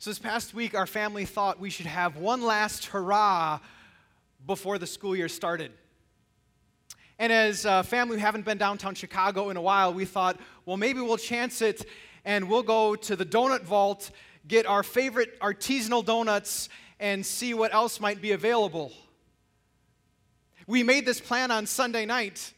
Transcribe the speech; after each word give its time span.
So, 0.00 0.08
this 0.08 0.18
past 0.18 0.54
week, 0.54 0.74
our 0.74 0.86
family 0.86 1.26
thought 1.26 1.60
we 1.60 1.68
should 1.68 1.84
have 1.84 2.16
one 2.16 2.40
last 2.40 2.86
hurrah 2.86 3.58
before 4.46 4.78
the 4.78 4.86
school 4.86 5.14
year 5.14 5.28
started. 5.28 5.72
And 7.18 7.30
as 7.30 7.66
a 7.66 7.82
family 7.82 8.16
who 8.16 8.22
haven't 8.22 8.46
been 8.46 8.56
downtown 8.56 8.94
Chicago 8.94 9.50
in 9.50 9.58
a 9.58 9.60
while, 9.60 9.92
we 9.92 10.06
thought, 10.06 10.40
well, 10.64 10.78
maybe 10.78 11.02
we'll 11.02 11.18
chance 11.18 11.60
it 11.60 11.84
and 12.24 12.48
we'll 12.48 12.62
go 12.62 12.96
to 12.96 13.14
the 13.14 13.26
Doughnut 13.26 13.64
Vault, 13.64 14.10
get 14.48 14.64
our 14.64 14.82
favorite 14.82 15.38
artisanal 15.40 16.02
donuts, 16.02 16.70
and 16.98 17.26
see 17.26 17.52
what 17.52 17.74
else 17.74 18.00
might 18.00 18.22
be 18.22 18.32
available. 18.32 18.92
We 20.66 20.82
made 20.82 21.04
this 21.04 21.20
plan 21.20 21.50
on 21.50 21.66
Sunday 21.66 22.06
night, 22.06 22.54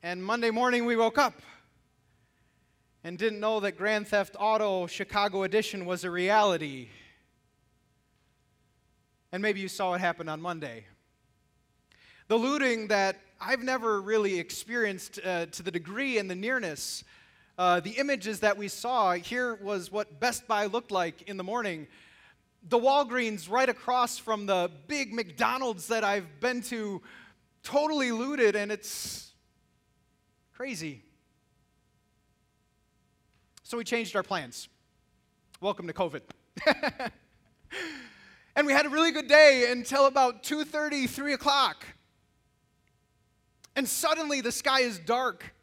and 0.00 0.22
Monday 0.24 0.50
morning 0.50 0.86
we 0.86 0.94
woke 0.94 1.18
up 1.18 1.34
and 3.04 3.18
didn't 3.18 3.40
know 3.40 3.60
that 3.60 3.76
Grand 3.76 4.06
Theft 4.06 4.36
Auto 4.38 4.86
Chicago 4.86 5.42
Edition 5.42 5.86
was 5.86 6.04
a 6.04 6.10
reality. 6.10 6.88
And 9.32 9.42
maybe 9.42 9.60
you 9.60 9.68
saw 9.68 9.90
what 9.90 10.00
happened 10.00 10.30
on 10.30 10.40
Monday. 10.40 10.84
The 12.28 12.36
looting 12.36 12.88
that 12.88 13.16
I've 13.40 13.62
never 13.62 14.00
really 14.00 14.38
experienced 14.38 15.18
uh, 15.24 15.46
to 15.46 15.62
the 15.62 15.70
degree 15.70 16.18
and 16.18 16.30
the 16.30 16.34
nearness. 16.34 17.02
Uh, 17.58 17.80
the 17.80 17.90
images 17.90 18.40
that 18.40 18.56
we 18.56 18.68
saw 18.68 19.12
here 19.14 19.56
was 19.56 19.90
what 19.90 20.20
Best 20.20 20.46
Buy 20.46 20.66
looked 20.66 20.92
like 20.92 21.22
in 21.22 21.36
the 21.36 21.44
morning. 21.44 21.88
The 22.68 22.78
Walgreens 22.78 23.50
right 23.50 23.68
across 23.68 24.16
from 24.16 24.46
the 24.46 24.70
big 24.86 25.12
McDonald's 25.12 25.88
that 25.88 26.04
I've 26.04 26.40
been 26.40 26.62
to, 26.62 27.02
totally 27.64 28.12
looted, 28.12 28.54
and 28.54 28.70
it's 28.70 29.32
crazy. 30.54 31.02
So 33.72 33.78
we 33.78 33.84
changed 33.84 34.14
our 34.16 34.22
plans. 34.22 34.68
Welcome 35.62 35.86
to 35.86 35.94
COVID. 35.94 36.20
and 38.54 38.66
we 38.66 38.74
had 38.74 38.84
a 38.84 38.90
really 38.90 39.12
good 39.12 39.28
day 39.28 39.72
until 39.72 40.04
about 40.04 40.42
2.30 40.42 41.08
3 41.08 41.32
o'clock. 41.32 41.86
And 43.74 43.88
suddenly 43.88 44.42
the 44.42 44.52
sky 44.52 44.80
is 44.80 44.98
dark. 44.98 45.54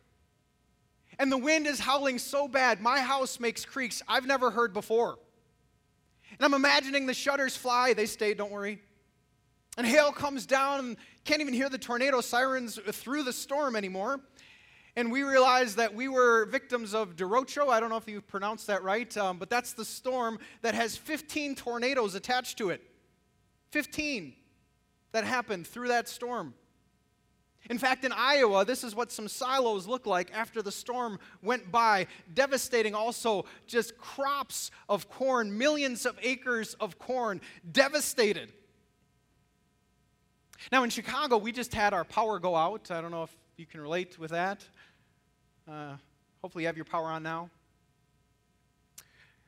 And 1.19 1.31
the 1.31 1.37
wind 1.37 1.67
is 1.67 1.79
howling 1.79 2.17
so 2.17 2.47
bad 2.47 2.81
my 2.81 2.99
house 2.99 3.39
makes 3.39 3.63
creaks 3.63 4.01
i've 4.07 4.25
never 4.25 4.49
heard 4.49 4.73
before. 4.73 5.19
And 6.31 6.41
i'm 6.41 6.55
imagining 6.55 7.05
the 7.05 7.13
shutters 7.13 7.55
fly 7.55 7.93
they 7.93 8.07
stay 8.07 8.33
don't 8.33 8.51
worry. 8.51 8.81
And 9.77 9.85
hail 9.85 10.11
comes 10.11 10.47
down 10.47 10.79
and 10.79 10.97
can't 11.25 11.41
even 11.41 11.53
hear 11.53 11.69
the 11.69 11.77
tornado 11.77 12.21
sirens 12.21 12.79
through 12.91 13.21
the 13.21 13.33
storm 13.33 13.75
anymore 13.75 14.19
and 14.99 15.13
we 15.13 15.23
realized 15.23 15.77
that 15.77 15.95
we 15.95 16.09
were 16.09 16.45
victims 16.47 16.93
of 16.93 17.15
derecho 17.15 17.69
i 17.69 17.79
don't 17.79 17.89
know 17.89 17.97
if 17.97 18.07
you 18.07 18.19
pronounced 18.19 18.67
that 18.67 18.83
right 18.83 19.15
um, 19.17 19.37
but 19.37 19.49
that's 19.49 19.71
the 19.71 19.85
storm 19.85 20.37
that 20.61 20.75
has 20.75 20.97
15 20.97 21.55
tornadoes 21.55 22.15
attached 22.15 22.57
to 22.57 22.69
it 22.69 22.81
15 23.71 24.33
that 25.13 25.23
happened 25.23 25.65
through 25.65 25.87
that 25.87 26.09
storm 26.09 26.53
in 27.69 27.77
fact, 27.77 28.03
in 28.03 28.11
Iowa, 28.11 28.65
this 28.65 28.83
is 28.83 28.95
what 28.95 29.11
some 29.11 29.27
silos 29.27 29.85
look 29.85 30.07
like 30.07 30.31
after 30.33 30.61
the 30.61 30.71
storm 30.71 31.19
went 31.43 31.71
by, 31.71 32.07
devastating 32.33 32.95
also 32.95 33.45
just 33.67 33.97
crops 33.97 34.71
of 34.87 35.09
corn, 35.09 35.55
millions 35.55 36.05
of 36.05 36.17
acres 36.23 36.73
of 36.75 36.97
corn 36.97 37.41
devastated. 37.71 38.53
Now, 40.71 40.83
in 40.83 40.89
Chicago, 40.89 41.37
we 41.37 41.51
just 41.51 41.73
had 41.73 41.93
our 41.93 42.05
power 42.05 42.39
go 42.39 42.55
out. 42.55 42.89
I 42.89 43.01
don't 43.01 43.11
know 43.11 43.23
if 43.23 43.35
you 43.57 43.65
can 43.65 43.81
relate 43.81 44.17
with 44.17 44.31
that. 44.31 44.65
Uh, 45.69 45.95
hopefully, 46.41 46.63
you 46.63 46.67
have 46.67 46.77
your 46.77 46.85
power 46.85 47.05
on 47.05 47.21
now. 47.21 47.47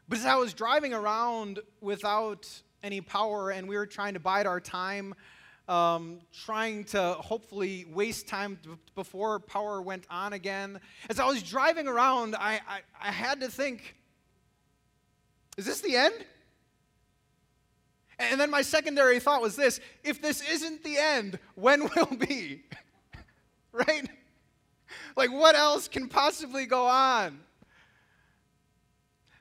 But 0.07 0.19
as 0.19 0.25
I 0.25 0.35
was 0.35 0.53
driving 0.53 0.93
around 0.93 1.59
without 1.79 2.47
any 2.83 3.01
power 3.01 3.49
and 3.49 3.67
we 3.67 3.75
were 3.75 3.87
trying 3.87 4.13
to 4.13 4.19
bide 4.19 4.45
our 4.45 4.59
time, 4.59 5.15
um, 5.67 6.19
trying 6.31 6.83
to 6.85 7.13
hopefully 7.13 7.85
waste 7.91 8.27
time 8.27 8.59
before 8.93 9.39
power 9.39 9.81
went 9.81 10.05
on 10.11 10.33
again. 10.33 10.79
As 11.09 11.19
I 11.19 11.25
was 11.25 11.41
driving 11.41 11.87
around, 11.87 12.35
I, 12.35 12.59
I, 12.67 12.81
I 13.01 13.11
had 13.11 13.41
to 13.41 13.49
think 13.49 13.95
is 15.57 15.65
this 15.65 15.81
the 15.81 15.95
end? 15.95 16.13
And 18.19 18.39
then 18.39 18.49
my 18.49 18.61
secondary 18.61 19.19
thought 19.19 19.41
was 19.41 19.55
this 19.55 19.79
if 20.03 20.21
this 20.21 20.41
isn't 20.47 20.83
the 20.83 20.97
end, 20.97 21.39
when 21.55 21.81
will 21.95 22.15
be? 22.17 22.61
right? 23.71 24.07
Like, 25.15 25.31
what 25.31 25.55
else 25.55 25.87
can 25.87 26.07
possibly 26.07 26.65
go 26.65 26.85
on? 26.85 27.39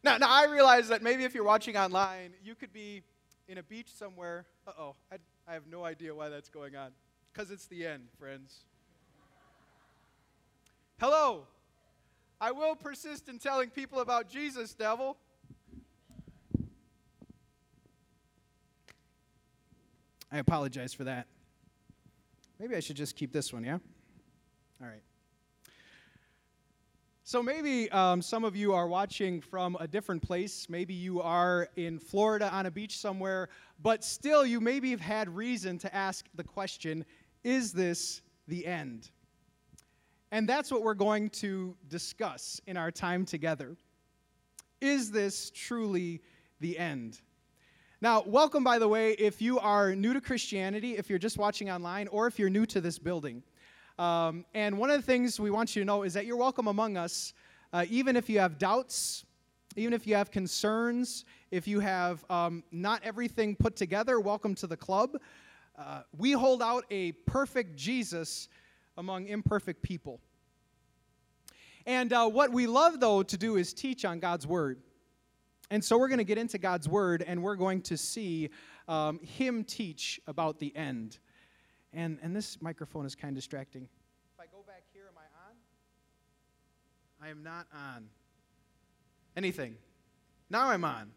Now, 0.02 0.16
now, 0.16 0.28
I 0.30 0.46
realize 0.46 0.88
that 0.88 1.02
maybe 1.02 1.24
if 1.24 1.34
you're 1.34 1.44
watching 1.44 1.76
online, 1.76 2.32
you 2.42 2.54
could 2.54 2.72
be 2.72 3.02
in 3.48 3.58
a 3.58 3.62
beach 3.62 3.92
somewhere. 3.92 4.46
Uh 4.66 4.72
oh, 4.78 4.94
I 5.12 5.16
I 5.46 5.54
have 5.54 5.66
no 5.66 5.84
idea 5.84 6.14
why 6.14 6.28
that's 6.28 6.48
going 6.48 6.76
on. 6.76 6.92
Because 7.32 7.50
it's 7.50 7.66
the 7.66 7.86
end, 7.86 8.04
friends. 8.18 8.60
Hello. 11.00 11.46
I 12.40 12.52
will 12.52 12.74
persist 12.76 13.28
in 13.28 13.38
telling 13.38 13.68
people 13.68 14.00
about 14.00 14.28
Jesus, 14.28 14.74
devil. 14.74 15.16
I 20.32 20.38
apologize 20.38 20.94
for 20.94 21.04
that. 21.04 21.26
Maybe 22.58 22.76
I 22.76 22.80
should 22.80 22.96
just 22.96 23.16
keep 23.16 23.32
this 23.32 23.52
one, 23.52 23.64
yeah? 23.64 23.78
All 24.80 24.86
right. 24.86 25.02
So 27.30 27.44
maybe 27.44 27.88
um, 27.92 28.20
some 28.20 28.42
of 28.42 28.56
you 28.56 28.74
are 28.74 28.88
watching 28.88 29.40
from 29.40 29.76
a 29.78 29.86
different 29.86 30.20
place. 30.20 30.66
Maybe 30.68 30.94
you 30.94 31.22
are 31.22 31.68
in 31.76 32.00
Florida 32.00 32.50
on 32.52 32.66
a 32.66 32.72
beach 32.72 32.98
somewhere, 32.98 33.50
but 33.80 34.02
still 34.02 34.44
you 34.44 34.60
maybe 34.60 34.90
have 34.90 35.00
had 35.00 35.28
reason 35.28 35.78
to 35.78 35.94
ask 35.94 36.26
the 36.34 36.42
question 36.42 37.04
is 37.44 37.72
this 37.72 38.22
the 38.48 38.66
end? 38.66 39.12
And 40.32 40.48
that's 40.48 40.72
what 40.72 40.82
we're 40.82 40.94
going 40.94 41.30
to 41.30 41.76
discuss 41.88 42.60
in 42.66 42.76
our 42.76 42.90
time 42.90 43.24
together. 43.24 43.76
Is 44.80 45.12
this 45.12 45.52
truly 45.54 46.22
the 46.58 46.76
end? 46.76 47.20
Now, 48.00 48.24
welcome, 48.26 48.64
by 48.64 48.80
the 48.80 48.88
way, 48.88 49.12
if 49.12 49.40
you 49.40 49.60
are 49.60 49.94
new 49.94 50.14
to 50.14 50.20
Christianity, 50.20 50.96
if 50.96 51.08
you're 51.08 51.20
just 51.20 51.38
watching 51.38 51.70
online, 51.70 52.08
or 52.08 52.26
if 52.26 52.40
you're 52.40 52.50
new 52.50 52.66
to 52.66 52.80
this 52.80 52.98
building. 52.98 53.44
Um, 54.00 54.46
and 54.54 54.78
one 54.78 54.90
of 54.90 54.96
the 54.96 55.02
things 55.02 55.38
we 55.38 55.50
want 55.50 55.76
you 55.76 55.82
to 55.82 55.84
know 55.84 56.04
is 56.04 56.14
that 56.14 56.24
you're 56.24 56.38
welcome 56.38 56.68
among 56.68 56.96
us, 56.96 57.34
uh, 57.74 57.84
even 57.90 58.16
if 58.16 58.30
you 58.30 58.38
have 58.38 58.56
doubts, 58.56 59.26
even 59.76 59.92
if 59.92 60.06
you 60.06 60.14
have 60.14 60.30
concerns, 60.30 61.26
if 61.50 61.68
you 61.68 61.80
have 61.80 62.24
um, 62.30 62.64
not 62.72 63.02
everything 63.04 63.54
put 63.54 63.76
together, 63.76 64.18
welcome 64.18 64.54
to 64.54 64.66
the 64.66 64.76
club. 64.76 65.18
Uh, 65.78 66.00
we 66.16 66.32
hold 66.32 66.62
out 66.62 66.86
a 66.90 67.12
perfect 67.26 67.76
Jesus 67.76 68.48
among 68.96 69.26
imperfect 69.26 69.82
people. 69.82 70.18
And 71.84 72.10
uh, 72.14 72.26
what 72.26 72.50
we 72.52 72.66
love, 72.66 73.00
though, 73.00 73.22
to 73.22 73.36
do 73.36 73.56
is 73.56 73.74
teach 73.74 74.06
on 74.06 74.18
God's 74.18 74.46
Word. 74.46 74.80
And 75.70 75.84
so 75.84 75.98
we're 75.98 76.08
going 76.08 76.16
to 76.16 76.24
get 76.24 76.38
into 76.38 76.56
God's 76.56 76.88
Word 76.88 77.22
and 77.26 77.42
we're 77.42 77.54
going 77.54 77.82
to 77.82 77.98
see 77.98 78.48
um, 78.88 79.20
Him 79.22 79.62
teach 79.62 80.22
about 80.26 80.58
the 80.58 80.74
end. 80.74 81.18
And, 81.92 82.18
and 82.22 82.34
this 82.34 82.60
microphone 82.62 83.04
is 83.04 83.14
kind 83.14 83.32
of 83.32 83.36
distracting. 83.36 83.82
If 83.82 84.40
I 84.40 84.44
go 84.46 84.62
back 84.66 84.84
here, 84.92 85.04
am 85.08 85.18
I 85.18 85.26
on? 85.48 85.56
I 87.26 87.30
am 87.30 87.42
not 87.42 87.66
on. 87.74 88.08
Anything. 89.36 89.76
Now 90.48 90.68
I'm 90.68 90.84
on. 90.84 91.10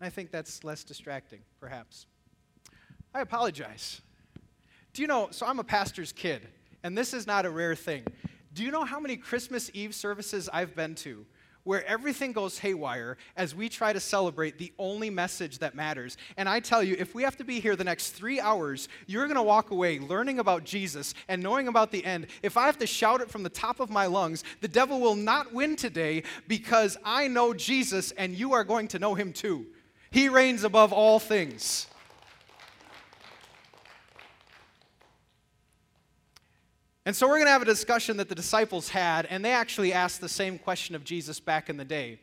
I 0.00 0.10
think 0.10 0.30
that's 0.30 0.64
less 0.64 0.84
distracting, 0.84 1.40
perhaps. 1.60 2.06
I 3.14 3.20
apologize. 3.20 4.00
Do 4.92 5.02
you 5.02 5.08
know, 5.08 5.28
so 5.30 5.46
I'm 5.46 5.58
a 5.58 5.64
pastor's 5.64 6.12
kid, 6.12 6.46
and 6.82 6.96
this 6.96 7.12
is 7.12 7.26
not 7.26 7.46
a 7.46 7.50
rare 7.50 7.74
thing. 7.74 8.04
Do 8.54 8.64
you 8.64 8.70
know 8.70 8.84
how 8.84 9.00
many 9.00 9.16
Christmas 9.16 9.70
Eve 9.74 9.94
services 9.94 10.48
I've 10.52 10.74
been 10.74 10.94
to 10.96 11.26
where 11.68 11.86
everything 11.86 12.32
goes 12.32 12.58
haywire 12.58 13.18
as 13.36 13.54
we 13.54 13.68
try 13.68 13.92
to 13.92 14.00
celebrate 14.00 14.56
the 14.56 14.72
only 14.78 15.10
message 15.10 15.58
that 15.58 15.74
matters. 15.74 16.16
And 16.38 16.48
I 16.48 16.60
tell 16.60 16.82
you, 16.82 16.96
if 16.98 17.14
we 17.14 17.22
have 17.24 17.36
to 17.36 17.44
be 17.44 17.60
here 17.60 17.76
the 17.76 17.84
next 17.84 18.12
three 18.12 18.40
hours, 18.40 18.88
you're 19.06 19.26
going 19.26 19.36
to 19.36 19.42
walk 19.42 19.70
away 19.70 19.98
learning 19.98 20.38
about 20.38 20.64
Jesus 20.64 21.12
and 21.28 21.42
knowing 21.42 21.68
about 21.68 21.90
the 21.90 22.02
end. 22.06 22.28
If 22.42 22.56
I 22.56 22.64
have 22.64 22.78
to 22.78 22.86
shout 22.86 23.20
it 23.20 23.30
from 23.30 23.42
the 23.42 23.50
top 23.50 23.80
of 23.80 23.90
my 23.90 24.06
lungs, 24.06 24.44
the 24.62 24.66
devil 24.66 24.98
will 24.98 25.14
not 25.14 25.52
win 25.52 25.76
today 25.76 26.22
because 26.46 26.96
I 27.04 27.28
know 27.28 27.52
Jesus 27.52 28.12
and 28.12 28.34
you 28.34 28.54
are 28.54 28.64
going 28.64 28.88
to 28.88 28.98
know 28.98 29.14
him 29.14 29.34
too. 29.34 29.66
He 30.10 30.30
reigns 30.30 30.64
above 30.64 30.94
all 30.94 31.18
things. 31.18 31.86
And 37.08 37.16
so 37.16 37.26
we're 37.26 37.36
going 37.36 37.46
to 37.46 37.52
have 37.52 37.62
a 37.62 37.64
discussion 37.64 38.18
that 38.18 38.28
the 38.28 38.34
disciples 38.34 38.90
had, 38.90 39.24
and 39.24 39.42
they 39.42 39.52
actually 39.52 39.94
asked 39.94 40.20
the 40.20 40.28
same 40.28 40.58
question 40.58 40.94
of 40.94 41.04
Jesus 41.04 41.40
back 41.40 41.70
in 41.70 41.78
the 41.78 41.84
day. 41.86 42.20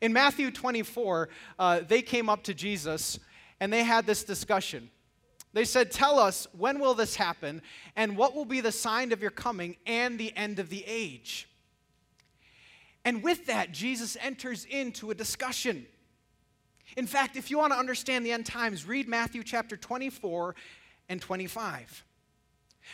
In 0.00 0.14
Matthew 0.14 0.50
24, 0.50 1.28
uh, 1.58 1.80
they 1.86 2.00
came 2.00 2.30
up 2.30 2.42
to 2.44 2.54
Jesus 2.54 3.18
and 3.60 3.70
they 3.70 3.84
had 3.84 4.06
this 4.06 4.24
discussion. 4.24 4.88
They 5.52 5.66
said, 5.66 5.90
Tell 5.90 6.18
us, 6.18 6.46
when 6.56 6.78
will 6.78 6.94
this 6.94 7.16
happen, 7.16 7.60
and 7.96 8.16
what 8.16 8.34
will 8.34 8.46
be 8.46 8.62
the 8.62 8.72
sign 8.72 9.12
of 9.12 9.20
your 9.20 9.30
coming 9.30 9.76
and 9.84 10.18
the 10.18 10.34
end 10.34 10.58
of 10.58 10.70
the 10.70 10.82
age? 10.86 11.46
And 13.04 13.22
with 13.22 13.44
that, 13.44 13.72
Jesus 13.72 14.16
enters 14.22 14.64
into 14.64 15.10
a 15.10 15.14
discussion. 15.14 15.84
In 16.96 17.06
fact, 17.06 17.36
if 17.36 17.50
you 17.50 17.58
want 17.58 17.74
to 17.74 17.78
understand 17.78 18.24
the 18.24 18.32
end 18.32 18.46
times, 18.46 18.86
read 18.86 19.06
Matthew 19.06 19.42
chapter 19.42 19.76
24 19.76 20.54
and 21.10 21.20
25. 21.20 22.04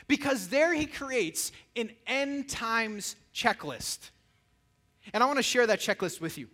Because 0.09 0.49
there 0.49 0.75
he 0.75 0.87
creates 0.87 1.53
an 1.77 1.91
end 2.07 2.49
times 2.49 3.17
checklist. 3.35 4.11
And 5.13 5.23
I 5.23 5.27
want 5.27 5.39
to 5.39 5.43
share 5.43 5.67
that 5.67 5.81
checklist 5.81 6.21
with 6.21 6.39
you. 6.39 6.49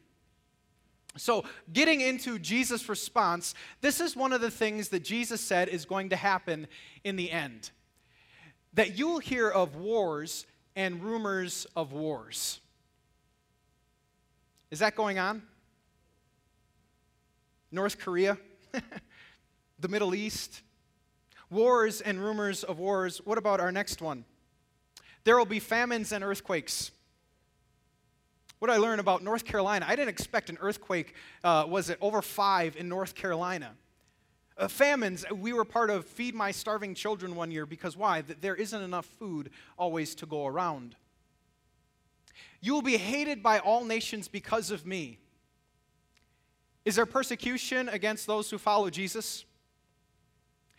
So, 1.16 1.44
getting 1.72 2.02
into 2.02 2.38
Jesus' 2.38 2.88
response, 2.88 3.54
this 3.80 4.00
is 4.00 4.14
one 4.14 4.32
of 4.32 4.42
the 4.42 4.50
things 4.50 4.90
that 4.90 5.02
Jesus 5.02 5.40
said 5.40 5.68
is 5.68 5.86
going 5.86 6.10
to 6.10 6.16
happen 6.16 6.66
in 7.04 7.16
the 7.16 7.30
end. 7.30 7.70
That 8.74 8.98
you'll 8.98 9.20
hear 9.20 9.48
of 9.48 9.76
wars 9.76 10.44
and 10.74 11.02
rumors 11.02 11.66
of 11.74 11.92
wars. 11.92 12.60
Is 14.70 14.80
that 14.80 14.94
going 14.94 15.18
on? 15.18 15.42
North 17.72 17.98
Korea, 17.98 18.36
the 19.78 19.88
Middle 19.88 20.14
East, 20.14 20.62
wars 21.50 22.00
and 22.00 22.22
rumors 22.22 22.64
of 22.64 22.78
wars. 22.78 23.18
What 23.24 23.38
about 23.38 23.60
our 23.60 23.72
next 23.72 24.00
one? 24.02 24.24
There 25.24 25.36
will 25.36 25.44
be 25.44 25.60
famines 25.60 26.12
and 26.12 26.22
earthquakes. 26.22 26.90
What 28.58 28.68
did 28.68 28.74
I 28.74 28.78
learn 28.78 29.00
about 29.00 29.22
North 29.22 29.44
Carolina? 29.44 29.86
I 29.88 29.96
didn't 29.96 30.08
expect 30.08 30.50
an 30.50 30.58
earthquake, 30.60 31.14
uh, 31.44 31.66
was 31.68 31.90
it 31.90 31.98
over 32.00 32.22
five 32.22 32.76
in 32.76 32.88
North 32.88 33.14
Carolina? 33.14 33.72
Uh, 34.58 34.68
famines, 34.68 35.26
we 35.30 35.52
were 35.52 35.64
part 35.64 35.90
of 35.90 36.06
Feed 36.06 36.34
My 36.34 36.50
Starving 36.50 36.94
Children 36.94 37.36
one 37.36 37.50
year 37.50 37.66
because 37.66 37.96
why? 37.96 38.22
There 38.22 38.54
isn't 38.54 38.82
enough 38.82 39.04
food 39.04 39.50
always 39.78 40.14
to 40.16 40.26
go 40.26 40.46
around. 40.46 40.96
You 42.60 42.72
will 42.72 42.82
be 42.82 42.96
hated 42.96 43.42
by 43.42 43.58
all 43.58 43.84
nations 43.84 44.28
because 44.28 44.70
of 44.70 44.86
me. 44.86 45.18
Is 46.86 46.96
there 46.96 47.04
persecution 47.04 47.88
against 47.88 48.26
those 48.26 48.48
who 48.48 48.58
follow 48.58 48.90
Jesus? 48.90 49.44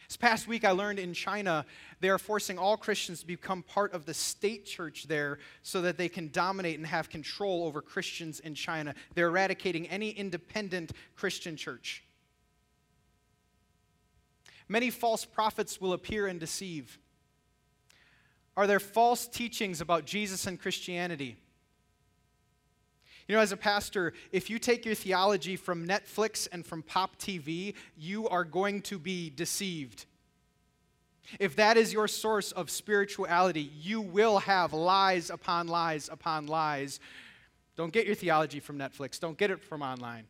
This 0.07 0.15
past 0.17 0.47
week, 0.47 0.63
I 0.63 0.71
learned 0.71 0.99
in 0.99 1.13
China 1.13 1.65
they 1.99 2.09
are 2.09 2.17
forcing 2.17 2.57
all 2.57 2.77
Christians 2.77 3.19
to 3.21 3.27
become 3.27 3.61
part 3.61 3.93
of 3.93 4.05
the 4.05 4.13
state 4.13 4.65
church 4.65 5.05
there 5.07 5.39
so 5.63 5.81
that 5.81 5.97
they 5.97 6.07
can 6.07 6.29
dominate 6.29 6.77
and 6.77 6.87
have 6.87 7.09
control 7.09 7.65
over 7.65 7.81
Christians 7.81 8.39
in 8.39 8.55
China. 8.55 8.95
They're 9.15 9.27
eradicating 9.27 9.87
any 9.89 10.11
independent 10.11 10.93
Christian 11.15 11.57
church. 11.57 12.03
Many 14.69 14.89
false 14.89 15.25
prophets 15.25 15.81
will 15.81 15.93
appear 15.93 16.27
and 16.27 16.39
deceive. 16.39 16.99
Are 18.55 18.67
there 18.67 18.79
false 18.79 19.27
teachings 19.27 19.81
about 19.81 20.05
Jesus 20.05 20.47
and 20.47 20.59
Christianity? 20.59 21.37
You 23.27 23.35
know, 23.35 23.41
as 23.41 23.51
a 23.51 23.57
pastor, 23.57 24.13
if 24.31 24.49
you 24.49 24.57
take 24.57 24.85
your 24.85 24.95
theology 24.95 25.57
from 25.57 25.85
Netflix 25.85 26.47
and 26.51 26.65
from 26.65 26.81
Pop 26.81 27.17
TV, 27.17 27.73
you 27.97 28.27
are 28.29 28.45
going 28.45 28.81
to 28.83 28.97
be 28.97 29.29
deceived. 29.29 30.05
If 31.39 31.57
that 31.57 31.75
is 31.75 31.91
your 31.91 32.07
source 32.07 32.53
of 32.53 32.69
spirituality, 32.69 33.69
you 33.81 33.99
will 33.99 34.39
have 34.39 34.71
lies 34.71 35.29
upon 35.29 35.67
lies 35.67 36.09
upon 36.09 36.47
lies. 36.47 37.01
Don't 37.75 37.91
get 37.91 38.05
your 38.05 38.15
theology 38.15 38.61
from 38.61 38.77
Netflix, 38.77 39.19
don't 39.19 39.37
get 39.37 39.51
it 39.51 39.61
from 39.61 39.81
online. 39.81 40.25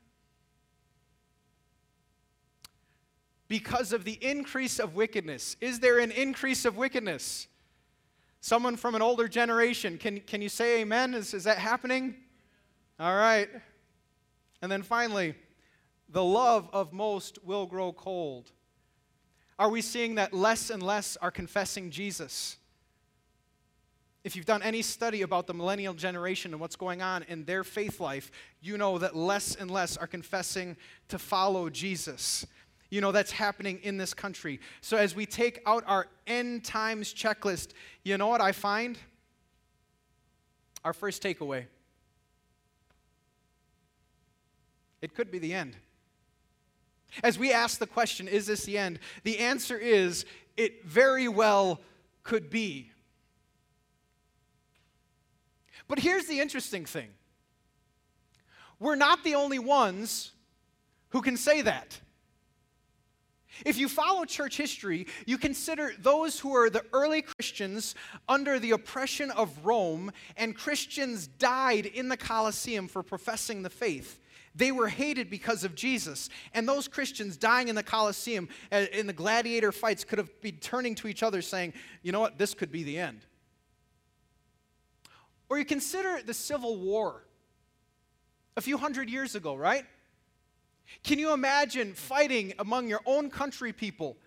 Because 3.47 3.94
of 3.94 4.03
the 4.03 4.17
increase 4.21 4.77
of 4.77 4.95
wickedness. 4.95 5.55
Is 5.61 5.79
there 5.79 5.99
an 5.99 6.11
increase 6.11 6.65
of 6.65 6.75
wickedness? 6.75 7.47
Someone 8.41 8.75
from 8.75 8.94
an 8.94 9.01
older 9.01 9.27
generation, 9.27 9.97
can, 9.97 10.19
can 10.19 10.41
you 10.41 10.49
say 10.49 10.81
amen? 10.81 11.13
Is, 11.13 11.33
is 11.33 11.45
that 11.45 11.57
happening? 11.57 12.15
All 12.99 13.15
right. 13.15 13.49
And 14.61 14.71
then 14.71 14.81
finally, 14.81 15.35
the 16.09 16.23
love 16.23 16.69
of 16.73 16.94
most 16.94 17.44
will 17.44 17.65
grow 17.65 17.91
cold. 17.94 18.51
Are 19.59 19.69
we 19.69 19.81
seeing 19.81 20.15
that 20.15 20.33
less 20.33 20.69
and 20.69 20.81
less 20.81 21.17
are 21.17 21.31
confessing 21.31 21.91
Jesus? 21.91 22.57
If 24.23 24.35
you've 24.35 24.45
done 24.45 24.63
any 24.63 24.81
study 24.81 25.21
about 25.21 25.47
the 25.47 25.53
millennial 25.53 25.94
generation 25.94 26.53
and 26.53 26.59
what's 26.59 26.75
going 26.75 27.01
on 27.01 27.23
in 27.23 27.45
their 27.45 27.63
faith 27.63 27.99
life, 27.99 28.31
you 28.61 28.77
know 28.77 28.97
that 28.97 29.15
less 29.15 29.55
and 29.55 29.69
less 29.69 29.95
are 29.95 30.07
confessing 30.07 30.75
to 31.07 31.19
follow 31.19 31.69
Jesus. 31.69 32.45
You 32.89 33.01
know, 33.01 33.11
that's 33.11 33.31
happening 33.31 33.79
in 33.83 33.97
this 33.97 34.13
country. 34.13 34.59
So, 34.81 34.97
as 34.97 35.15
we 35.15 35.25
take 35.25 35.61
out 35.65 35.83
our 35.88 36.07
end 36.25 36.63
times 36.63 37.13
checklist, 37.13 37.69
you 38.03 38.17
know 38.17 38.27
what 38.27 38.41
I 38.41 38.53
find? 38.53 38.97
Our 40.83 40.94
first 40.94 41.21
takeaway 41.21 41.65
It 45.01 45.15
could 45.15 45.31
be 45.31 45.39
the 45.39 45.53
end. 45.53 45.75
As 47.23 47.39
we 47.39 47.51
ask 47.51 47.79
the 47.79 47.88
question, 47.88 48.27
is 48.27 48.47
this 48.47 48.65
the 48.65 48.77
end? 48.77 48.99
The 49.23 49.39
answer 49.39 49.77
is, 49.77 50.25
it 50.55 50.85
very 50.85 51.27
well 51.27 51.81
could 52.23 52.49
be. 52.49 52.91
But 55.88 55.99
here's 55.99 56.25
the 56.25 56.39
interesting 56.39 56.85
thing 56.85 57.09
we're 58.79 58.95
not 58.95 59.23
the 59.23 59.35
only 59.35 59.59
ones 59.59 60.31
who 61.09 61.21
can 61.21 61.38
say 61.38 61.61
that. 61.61 61.99
If 63.65 63.79
you 63.79 63.89
follow 63.89 64.23
church 64.25 64.55
history, 64.57 65.07
you 65.25 65.39
consider 65.39 65.94
those 65.97 66.39
who 66.39 66.55
are 66.55 66.69
the 66.69 66.85
early 66.94 67.23
Christians 67.23 67.95
under 68.29 68.59
the 68.59 68.71
oppression 68.71 69.31
of 69.31 69.65
Rome, 69.65 70.11
and 70.35 70.55
Christians 70.55 71.25
died 71.25 71.88
in 71.88 72.07
the 72.07 72.17
Colosseum 72.17 72.88
for 72.88 73.01
professing 73.01 73.63
the 73.63 73.69
faith. 73.71 74.19
They 74.57 74.71
were 74.71 74.88
hated 74.88 75.30
because 75.30 75.63
of 75.63 75.75
Jesus. 75.75 76.30
And 76.54 76.68
those 76.68 76.88
Christians 76.88 77.38
dying 77.38 77.68
in 77.68 77.75
the 77.75 77.83
Colosseum, 77.83 78.50
uh, 78.71 78.86
in 78.92 79.06
the 79.06 79.13
gladiator 79.13 79.71
fights, 79.71 80.04
could 80.04 80.18
have 80.18 80.42
been 80.42 80.57
turning 80.57 80.95
to 80.95 81.07
each 81.07 81.21
other 81.21 81.44
saying, 81.44 81.74
you 82.01 82.12
know 82.12 82.19
what, 82.19 82.39
this 82.39 82.56
could 82.56 82.71
be 82.71 82.83
the 82.83 82.98
end. 82.98 83.21
Or 85.50 85.59
you 85.59 85.65
consider 85.65 86.21
the 86.24 86.33
Civil 86.33 86.77
War 86.77 87.24
a 88.57 88.62
few 88.62 88.77
hundred 88.77 89.09
years 89.09 89.36
ago, 89.36 89.56
right? 89.56 89.86
Can 91.04 91.19
you 91.19 91.33
imagine 91.33 91.94
fighting 91.94 92.54
among 92.57 92.88
your 92.88 93.01
own 93.06 93.30
country 93.30 93.71
people? 93.71 94.18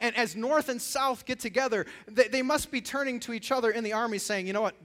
And 0.00 0.16
as 0.16 0.36
North 0.36 0.68
and 0.68 0.80
South 0.80 1.26
get 1.26 1.40
together, 1.40 1.84
they, 2.06 2.28
they 2.28 2.42
must 2.42 2.70
be 2.70 2.80
turning 2.80 3.18
to 3.20 3.32
each 3.32 3.50
other 3.50 3.70
in 3.70 3.82
the 3.84 3.92
army 3.92 4.18
saying, 4.18 4.46
you 4.46 4.52
know 4.52 4.62
what, 4.62 4.76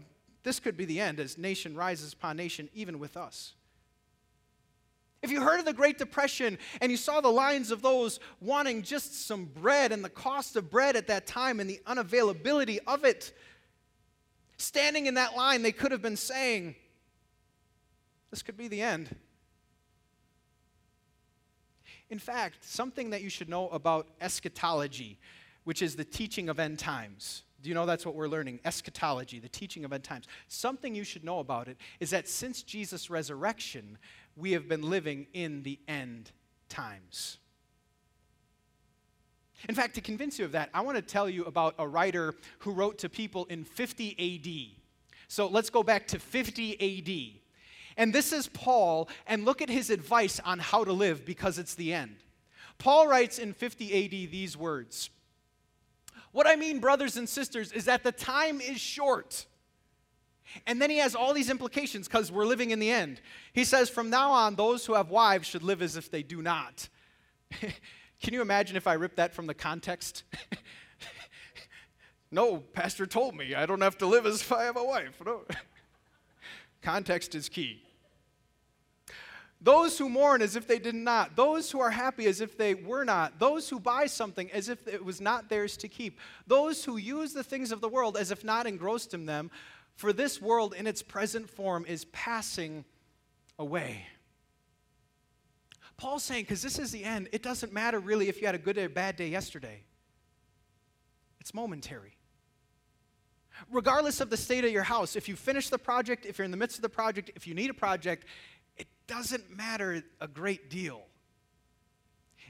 this 0.43 0.59
could 0.59 0.75
be 0.75 0.85
the 0.85 0.99
end 0.99 1.19
as 1.19 1.37
nation 1.37 1.75
rises 1.75 2.13
upon 2.13 2.37
nation, 2.37 2.69
even 2.73 2.99
with 2.99 3.15
us. 3.15 3.54
If 5.25 5.31
you 5.31 5.41
heard 5.41 5.57
of 5.59 5.65
the 5.65 5.73
Great 5.73 5.97
Depression 5.97 6.59
and 6.81 6.91
you 6.91 6.97
saw 6.97 7.19
the 7.19 7.31
lines 7.31 7.71
of 7.71 7.81
those 7.81 8.19
wanting 8.41 8.83
just 8.83 9.25
some 9.25 9.45
bread 9.45 9.91
and 9.91 10.05
the 10.05 10.09
cost 10.09 10.55
of 10.55 10.69
bread 10.69 10.95
at 10.95 11.07
that 11.07 11.25
time 11.25 11.59
and 11.59 11.67
the 11.67 11.81
unavailability 11.87 12.77
of 12.85 13.03
it, 13.05 13.33
standing 14.57 15.07
in 15.07 15.15
that 15.15 15.35
line, 15.35 15.63
they 15.63 15.71
could 15.71 15.91
have 15.91 16.03
been 16.03 16.15
saying, 16.15 16.75
This 18.29 18.43
could 18.43 18.55
be 18.55 18.67
the 18.67 18.83
end. 18.83 19.15
In 22.11 22.19
fact, 22.19 22.63
something 22.63 23.09
that 23.09 23.23
you 23.23 23.29
should 23.29 23.49
know 23.49 23.67
about 23.69 24.07
eschatology, 24.21 25.17
which 25.63 25.81
is 25.81 25.95
the 25.95 26.05
teaching 26.05 26.49
of 26.49 26.59
end 26.59 26.77
times. 26.77 27.41
Do 27.63 27.69
you 27.69 27.73
know 27.73 27.87
that's 27.87 28.05
what 28.05 28.13
we're 28.13 28.27
learning? 28.27 28.59
Eschatology, 28.63 29.39
the 29.39 29.49
teaching 29.49 29.85
of 29.85 29.91
end 29.91 30.03
times. 30.03 30.27
Something 30.47 30.93
you 30.93 31.03
should 31.03 31.23
know 31.23 31.39
about 31.39 31.67
it 31.67 31.77
is 31.99 32.11
that 32.11 32.27
since 32.27 32.61
Jesus' 32.61 33.09
resurrection, 33.09 33.97
we 34.35 34.51
have 34.51 34.67
been 34.67 34.81
living 34.81 35.27
in 35.33 35.63
the 35.63 35.79
end 35.87 36.31
times. 36.69 37.37
In 39.67 39.75
fact, 39.75 39.95
to 39.95 40.01
convince 40.01 40.37
you 40.37 40.45
of 40.45 40.51
that, 40.51 40.69
I 40.73 40.81
want 40.81 40.97
to 40.97 41.01
tell 41.01 41.29
you 41.29 41.45
about 41.45 41.75
a 41.79 41.87
writer 41.87 42.35
who 42.59 42.71
wrote 42.71 42.99
to 42.99 43.09
people 43.09 43.45
in 43.45 43.63
50 43.63 44.75
AD. 44.75 44.81
So 45.27 45.47
let's 45.47 45.69
go 45.69 45.81
back 45.81 46.07
to 46.07 46.19
50 46.19 46.99
AD. 46.99 47.41
And 47.97 48.13
this 48.13 48.33
is 48.33 48.47
Paul, 48.47 49.09
and 49.25 49.45
look 49.45 49.61
at 49.61 49.69
his 49.69 49.89
advice 49.89 50.39
on 50.43 50.59
how 50.59 50.83
to 50.83 50.91
live 50.91 51.25
because 51.25 51.57
it's 51.57 51.75
the 51.75 51.93
end. 51.93 52.17
Paul 52.77 53.07
writes 53.07 53.39
in 53.39 53.53
50 53.53 54.05
AD 54.05 54.31
these 54.31 54.57
words 54.57 55.09
What 56.31 56.45
I 56.45 56.57
mean, 56.57 56.79
brothers 56.79 57.17
and 57.17 57.27
sisters, 57.27 57.71
is 57.71 57.85
that 57.85 58.03
the 58.03 58.11
time 58.11 58.59
is 58.59 58.79
short. 58.79 59.45
And 60.65 60.81
then 60.81 60.89
he 60.89 60.97
has 60.97 61.15
all 61.15 61.33
these 61.33 61.49
implications 61.49 62.07
because 62.07 62.31
we're 62.31 62.45
living 62.45 62.71
in 62.71 62.79
the 62.79 62.91
end. 62.91 63.21
He 63.53 63.63
says, 63.63 63.89
From 63.89 64.09
now 64.09 64.31
on, 64.31 64.55
those 64.55 64.85
who 64.85 64.93
have 64.93 65.09
wives 65.09 65.47
should 65.47 65.63
live 65.63 65.81
as 65.81 65.97
if 65.97 66.09
they 66.09 66.23
do 66.23 66.41
not. 66.41 66.89
Can 68.21 68.33
you 68.33 68.41
imagine 68.41 68.77
if 68.77 68.87
I 68.87 68.93
ripped 68.93 69.17
that 69.17 69.33
from 69.33 69.47
the 69.47 69.53
context? 69.53 70.23
no, 72.31 72.57
Pastor 72.57 73.05
told 73.05 73.35
me 73.35 73.53
I 73.53 73.65
don't 73.65 73.81
have 73.81 73.97
to 73.99 74.05
live 74.05 74.25
as 74.25 74.41
if 74.41 74.51
I 74.51 74.63
have 74.63 74.77
a 74.77 74.83
wife. 74.83 75.21
No. 75.25 75.41
context 76.81 77.35
is 77.35 77.49
key. 77.49 77.81
Those 79.61 79.97
who 79.97 80.09
mourn 80.09 80.41
as 80.41 80.55
if 80.55 80.67
they 80.67 80.79
did 80.79 80.95
not. 80.95 81.35
Those 81.35 81.71
who 81.71 81.79
are 81.79 81.89
happy 81.89 82.27
as 82.27 82.41
if 82.41 82.57
they 82.57 82.75
were 82.75 83.03
not. 83.03 83.39
Those 83.39 83.67
who 83.69 83.79
buy 83.79 84.05
something 84.05 84.51
as 84.51 84.69
if 84.69 84.87
it 84.87 85.03
was 85.03 85.19
not 85.19 85.49
theirs 85.49 85.75
to 85.77 85.87
keep. 85.87 86.19
Those 86.45 86.85
who 86.85 86.97
use 86.97 87.33
the 87.33 87.43
things 87.43 87.71
of 87.71 87.81
the 87.81 87.89
world 87.89 88.15
as 88.15 88.31
if 88.31 88.43
not 88.43 88.67
engrossed 88.67 89.13
in 89.13 89.25
them. 89.25 89.49
For 89.95 90.11
this 90.11 90.41
world 90.41 90.73
in 90.77 90.87
its 90.87 91.01
present 91.01 91.49
form 91.49 91.85
is 91.87 92.05
passing 92.05 92.85
away. 93.57 94.05
Paul's 95.97 96.23
saying, 96.23 96.43
because 96.43 96.61
this 96.61 96.77
is 96.77 96.91
the 96.91 97.03
end, 97.03 97.29
it 97.31 97.41
doesn't 97.41 97.71
matter 97.71 97.99
really 97.99 98.27
if 98.27 98.41
you 98.41 98.45
had 98.47 98.55
a 98.55 98.59
good 98.59 98.77
or 98.77 98.89
bad 98.89 99.15
day 99.15 99.29
yesterday, 99.29 99.83
it's 101.39 101.53
momentary. 101.53 102.17
Regardless 103.71 104.19
of 104.19 104.29
the 104.29 104.35
state 104.35 104.65
of 104.65 104.71
your 104.71 104.83
house, 104.83 105.15
if 105.15 105.29
you 105.29 105.37
finish 105.37 105.69
the 105.69 105.77
project, 105.77 106.25
if 106.25 106.37
you're 106.37 106.45
in 106.45 106.51
the 106.51 106.57
midst 106.57 106.77
of 106.77 106.81
the 106.81 106.89
project, 106.89 107.31
if 107.35 107.47
you 107.47 107.53
need 107.53 107.69
a 107.69 107.73
project, 107.73 108.25
it 108.75 108.87
doesn't 109.07 109.49
matter 109.55 110.03
a 110.19 110.27
great 110.27 110.69
deal. 110.69 111.05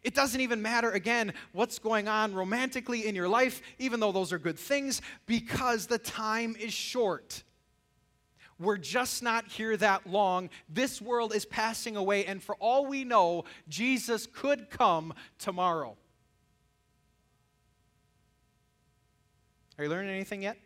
It 0.05 0.13
doesn't 0.13 0.39
even 0.39 0.61
matter, 0.61 0.91
again, 0.91 1.33
what's 1.51 1.79
going 1.79 2.07
on 2.07 2.35
romantically 2.35 3.07
in 3.07 3.15
your 3.15 3.27
life, 3.27 3.63
even 3.79 3.99
though 3.99 4.11
those 4.11 4.31
are 4.31 4.37
good 4.37 4.59
things, 4.59 5.01
because 5.25 5.87
the 5.87 5.97
time 5.97 6.55
is 6.59 6.71
short. 6.71 7.41
We're 8.59 8.77
just 8.77 9.23
not 9.23 9.47
here 9.47 9.75
that 9.77 10.05
long. 10.05 10.51
This 10.69 11.01
world 11.01 11.33
is 11.33 11.43
passing 11.43 11.97
away, 11.97 12.23
and 12.27 12.41
for 12.41 12.53
all 12.57 12.85
we 12.85 13.03
know, 13.03 13.45
Jesus 13.67 14.27
could 14.31 14.69
come 14.69 15.11
tomorrow. 15.39 15.97
Are 19.79 19.85
you 19.85 19.89
learning 19.89 20.11
anything 20.11 20.43
yet? 20.43 20.59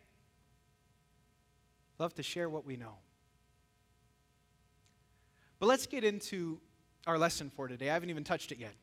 Love 1.98 2.13
to 2.15 2.24
share 2.24 2.50
what 2.50 2.65
we 2.65 2.75
know. 2.75 2.96
But 5.60 5.67
let's 5.67 5.88
get 5.88 6.03
into 6.03 6.60
our 7.08 7.17
lesson 7.17 7.50
for 7.50 7.69
today. 7.69 7.89
I 7.89 7.93
haven't 7.93 8.10
even 8.10 8.25
touched 8.25 8.51
it 8.51 8.60
yet. 8.60 8.74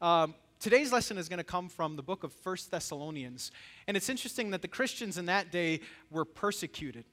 Um, 0.00 0.34
today's 0.58 0.92
lesson 0.92 1.18
is 1.18 1.28
going 1.28 1.38
to 1.38 1.44
come 1.44 1.68
from 1.68 1.96
the 1.96 2.02
book 2.02 2.24
of 2.24 2.32
First 2.32 2.70
Thessalonians. 2.70 3.52
And 3.86 3.96
it's 3.96 4.08
interesting 4.08 4.50
that 4.50 4.62
the 4.62 4.68
Christians 4.68 5.18
in 5.18 5.26
that 5.26 5.52
day 5.52 5.80
were 6.10 6.24
persecuted. 6.24 7.04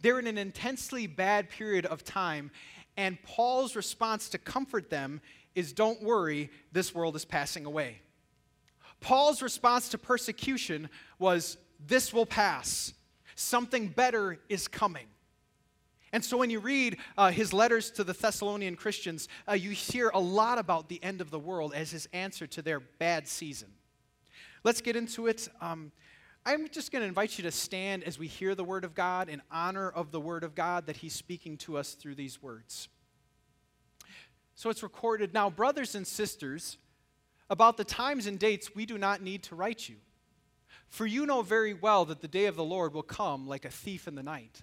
They're 0.00 0.18
in 0.18 0.26
an 0.26 0.38
intensely 0.38 1.06
bad 1.06 1.48
period 1.48 1.86
of 1.86 2.04
time, 2.04 2.50
and 2.98 3.20
Paul's 3.22 3.76
response 3.76 4.28
to 4.30 4.38
comfort 4.38 4.90
them 4.90 5.22
is 5.54 5.72
don't 5.72 6.02
worry, 6.02 6.50
this 6.70 6.94
world 6.94 7.16
is 7.16 7.24
passing 7.24 7.64
away. 7.64 8.02
Paul's 9.00 9.40
response 9.40 9.88
to 9.90 9.98
persecution 9.98 10.90
was 11.18 11.56
this 11.86 12.12
will 12.12 12.26
pass, 12.26 12.92
something 13.36 13.88
better 13.88 14.38
is 14.48 14.68
coming. 14.68 15.06
And 16.16 16.24
so 16.24 16.38
when 16.38 16.48
you 16.48 16.60
read 16.60 16.96
uh, 17.18 17.30
his 17.30 17.52
letters 17.52 17.90
to 17.90 18.02
the 18.02 18.14
Thessalonian 18.14 18.74
Christians, 18.74 19.28
uh, 19.46 19.52
you 19.52 19.68
hear 19.72 20.10
a 20.14 20.18
lot 20.18 20.56
about 20.56 20.88
the 20.88 20.98
end 21.04 21.20
of 21.20 21.30
the 21.30 21.38
world 21.38 21.74
as 21.74 21.90
his 21.90 22.08
answer 22.14 22.46
to 22.46 22.62
their 22.62 22.80
bad 22.80 23.28
season. 23.28 23.68
Let's 24.64 24.80
get 24.80 24.96
into 24.96 25.26
it. 25.26 25.46
Um, 25.60 25.92
I'm 26.46 26.70
just 26.70 26.90
going 26.90 27.02
to 27.02 27.06
invite 27.06 27.36
you 27.36 27.44
to 27.44 27.50
stand 27.50 28.02
as 28.02 28.18
we 28.18 28.28
hear 28.28 28.54
the 28.54 28.64
Word 28.64 28.82
of 28.82 28.94
God 28.94 29.28
in 29.28 29.42
honor 29.50 29.90
of 29.90 30.10
the 30.10 30.18
Word 30.18 30.42
of 30.42 30.54
God 30.54 30.86
that 30.86 30.96
He's 30.96 31.12
speaking 31.12 31.58
to 31.58 31.76
us 31.76 31.92
through 31.92 32.14
these 32.14 32.42
words. 32.42 32.88
So 34.54 34.70
it's 34.70 34.82
recorded 34.82 35.34
now, 35.34 35.50
brothers 35.50 35.94
and 35.94 36.06
sisters, 36.06 36.78
about 37.50 37.76
the 37.76 37.84
times 37.84 38.26
and 38.26 38.38
dates 38.38 38.74
we 38.74 38.86
do 38.86 38.96
not 38.96 39.20
need 39.20 39.42
to 39.42 39.54
write 39.54 39.86
you. 39.86 39.96
For 40.88 41.06
you 41.06 41.26
know 41.26 41.42
very 41.42 41.74
well 41.74 42.06
that 42.06 42.22
the 42.22 42.26
day 42.26 42.46
of 42.46 42.56
the 42.56 42.64
Lord 42.64 42.94
will 42.94 43.02
come 43.02 43.46
like 43.46 43.66
a 43.66 43.70
thief 43.70 44.08
in 44.08 44.14
the 44.14 44.22
night. 44.22 44.62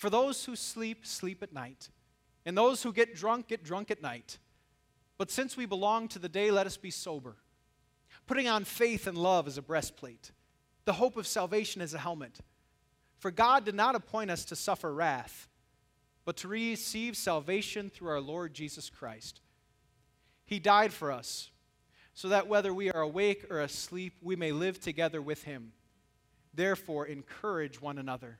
For 0.00 0.08
those 0.08 0.46
who 0.46 0.56
sleep, 0.56 1.04
sleep 1.04 1.42
at 1.42 1.52
night, 1.52 1.90
and 2.46 2.56
those 2.56 2.82
who 2.82 2.90
get 2.90 3.14
drunk, 3.14 3.48
get 3.48 3.62
drunk 3.62 3.90
at 3.90 4.00
night. 4.00 4.38
But 5.18 5.30
since 5.30 5.58
we 5.58 5.66
belong 5.66 6.08
to 6.08 6.18
the 6.18 6.26
day, 6.26 6.50
let 6.50 6.66
us 6.66 6.78
be 6.78 6.90
sober, 6.90 7.36
putting 8.26 8.48
on 8.48 8.64
faith 8.64 9.06
and 9.06 9.18
love 9.18 9.46
as 9.46 9.58
a 9.58 9.62
breastplate 9.62 10.32
the 10.86 10.94
hope 10.94 11.18
of 11.18 11.26
salvation 11.26 11.82
as 11.82 11.92
a 11.92 11.98
helmet. 11.98 12.40
For 13.18 13.30
God 13.30 13.66
did 13.66 13.74
not 13.74 13.94
appoint 13.94 14.30
us 14.30 14.46
to 14.46 14.56
suffer 14.56 14.90
wrath, 14.90 15.50
but 16.24 16.38
to 16.38 16.48
receive 16.48 17.14
salvation 17.14 17.90
through 17.90 18.08
our 18.08 18.22
Lord 18.22 18.54
Jesus 18.54 18.88
Christ. 18.88 19.42
He 20.46 20.58
died 20.58 20.94
for 20.94 21.12
us, 21.12 21.50
so 22.14 22.30
that 22.30 22.48
whether 22.48 22.72
we 22.72 22.90
are 22.90 23.02
awake 23.02 23.44
or 23.50 23.60
asleep, 23.60 24.14
we 24.22 24.34
may 24.34 24.50
live 24.50 24.80
together 24.80 25.20
with 25.20 25.42
Him. 25.42 25.72
Therefore, 26.54 27.04
encourage 27.04 27.82
one 27.82 27.98
another 27.98 28.38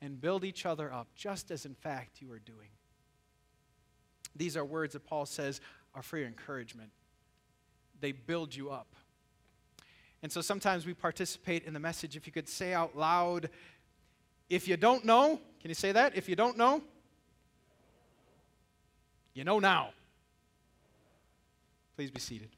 and 0.00 0.20
build 0.20 0.44
each 0.44 0.64
other 0.66 0.92
up, 0.92 1.08
just 1.14 1.50
as 1.50 1.64
in 1.64 1.74
fact 1.74 2.20
you 2.20 2.30
are 2.32 2.38
doing. 2.38 2.68
These 4.36 4.56
are 4.56 4.64
words 4.64 4.92
that 4.92 5.04
Paul 5.04 5.26
says 5.26 5.60
are 5.94 6.02
for 6.02 6.18
your 6.18 6.28
encouragement. 6.28 6.90
They 8.00 8.12
build 8.12 8.54
you 8.54 8.70
up. 8.70 8.94
And 10.22 10.30
so 10.30 10.40
sometimes 10.40 10.86
we 10.86 10.94
participate 10.94 11.64
in 11.64 11.72
the 11.72 11.80
message. 11.80 12.16
If 12.16 12.26
you 12.26 12.32
could 12.32 12.48
say 12.48 12.72
out 12.72 12.96
loud, 12.96 13.50
if 14.48 14.66
you 14.66 14.76
don't 14.76 15.04
know, 15.04 15.40
can 15.60 15.68
you 15.68 15.74
say 15.74 15.92
that? 15.92 16.16
If 16.16 16.28
you 16.28 16.36
don't 16.36 16.56
know, 16.56 16.82
you 19.34 19.44
know 19.44 19.58
now. 19.58 19.90
Please 21.96 22.10
be 22.10 22.20
seated. 22.20 22.50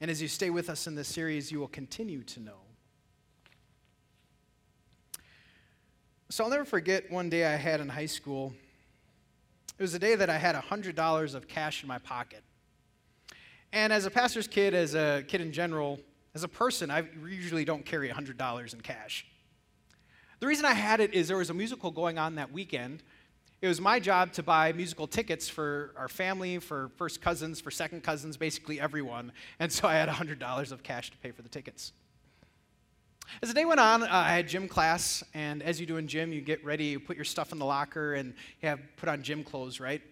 And 0.00 0.10
as 0.10 0.22
you 0.22 0.28
stay 0.28 0.50
with 0.50 0.70
us 0.70 0.86
in 0.86 0.94
this 0.94 1.08
series, 1.08 1.52
you 1.52 1.60
will 1.60 1.68
continue 1.68 2.22
to 2.24 2.40
know. 2.40 2.69
So 6.30 6.44
I'll 6.44 6.50
never 6.50 6.64
forget 6.64 7.10
one 7.10 7.28
day 7.28 7.44
I 7.44 7.56
had 7.56 7.80
in 7.80 7.88
high 7.88 8.06
school. 8.06 8.54
It 9.76 9.82
was 9.82 9.94
a 9.94 9.98
day 9.98 10.14
that 10.14 10.30
I 10.30 10.38
had 10.38 10.54
$100 10.54 11.34
of 11.34 11.48
cash 11.48 11.82
in 11.82 11.88
my 11.88 11.98
pocket. 11.98 12.44
And 13.72 13.92
as 13.92 14.06
a 14.06 14.12
pastor's 14.12 14.46
kid, 14.46 14.72
as 14.72 14.94
a 14.94 15.24
kid 15.26 15.40
in 15.40 15.50
general, 15.50 15.98
as 16.32 16.44
a 16.44 16.48
person, 16.48 16.88
I 16.88 17.02
usually 17.28 17.64
don't 17.64 17.84
carry 17.84 18.08
$100 18.08 18.74
in 18.74 18.80
cash. 18.80 19.26
The 20.38 20.46
reason 20.46 20.66
I 20.66 20.72
had 20.72 21.00
it 21.00 21.14
is 21.14 21.26
there 21.26 21.36
was 21.36 21.50
a 21.50 21.54
musical 21.54 21.90
going 21.90 22.16
on 22.16 22.36
that 22.36 22.52
weekend. 22.52 23.02
It 23.60 23.66
was 23.66 23.80
my 23.80 23.98
job 23.98 24.32
to 24.34 24.44
buy 24.44 24.72
musical 24.72 25.08
tickets 25.08 25.48
for 25.48 25.92
our 25.96 26.08
family, 26.08 26.60
for 26.60 26.92
first 26.96 27.20
cousins, 27.20 27.60
for 27.60 27.72
second 27.72 28.04
cousins, 28.04 28.36
basically 28.36 28.80
everyone. 28.80 29.32
And 29.58 29.72
so 29.72 29.88
I 29.88 29.94
had 29.94 30.08
$100 30.08 30.70
of 30.70 30.84
cash 30.84 31.10
to 31.10 31.18
pay 31.18 31.32
for 31.32 31.42
the 31.42 31.48
tickets. 31.48 31.92
As 33.42 33.48
the 33.48 33.54
day 33.54 33.64
went 33.64 33.80
on, 33.80 34.02
uh, 34.02 34.08
I 34.10 34.34
had 34.34 34.48
gym 34.48 34.68
class, 34.68 35.22
and 35.34 35.62
as 35.62 35.80
you 35.80 35.86
do 35.86 35.96
in 35.96 36.08
gym, 36.08 36.32
you 36.32 36.40
get 36.40 36.64
ready, 36.64 36.86
you 36.86 37.00
put 37.00 37.16
your 37.16 37.24
stuff 37.24 37.52
in 37.52 37.58
the 37.58 37.64
locker, 37.64 38.14
and 38.14 38.34
you 38.60 38.68
have 38.68 38.80
put 38.96 39.08
on 39.08 39.22
gym 39.22 39.44
clothes, 39.44 39.80
right? 39.80 40.02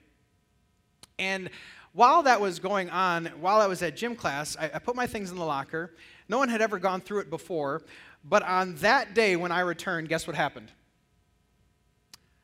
And 1.18 1.50
while 1.92 2.22
that 2.22 2.40
was 2.40 2.58
going 2.58 2.90
on, 2.90 3.26
while 3.40 3.60
I 3.60 3.66
was 3.66 3.82
at 3.82 3.96
gym 3.96 4.14
class, 4.14 4.56
I, 4.58 4.70
I 4.74 4.78
put 4.78 4.94
my 4.94 5.06
things 5.06 5.30
in 5.30 5.36
the 5.36 5.44
locker. 5.44 5.94
No 6.28 6.38
one 6.38 6.48
had 6.48 6.60
ever 6.60 6.78
gone 6.78 7.00
through 7.00 7.20
it 7.20 7.30
before. 7.30 7.82
But 8.24 8.42
on 8.42 8.74
that 8.76 9.14
day 9.14 9.36
when 9.36 9.52
I 9.52 9.60
returned, 9.60 10.08
guess 10.08 10.26
what 10.26 10.36
happened? 10.36 10.70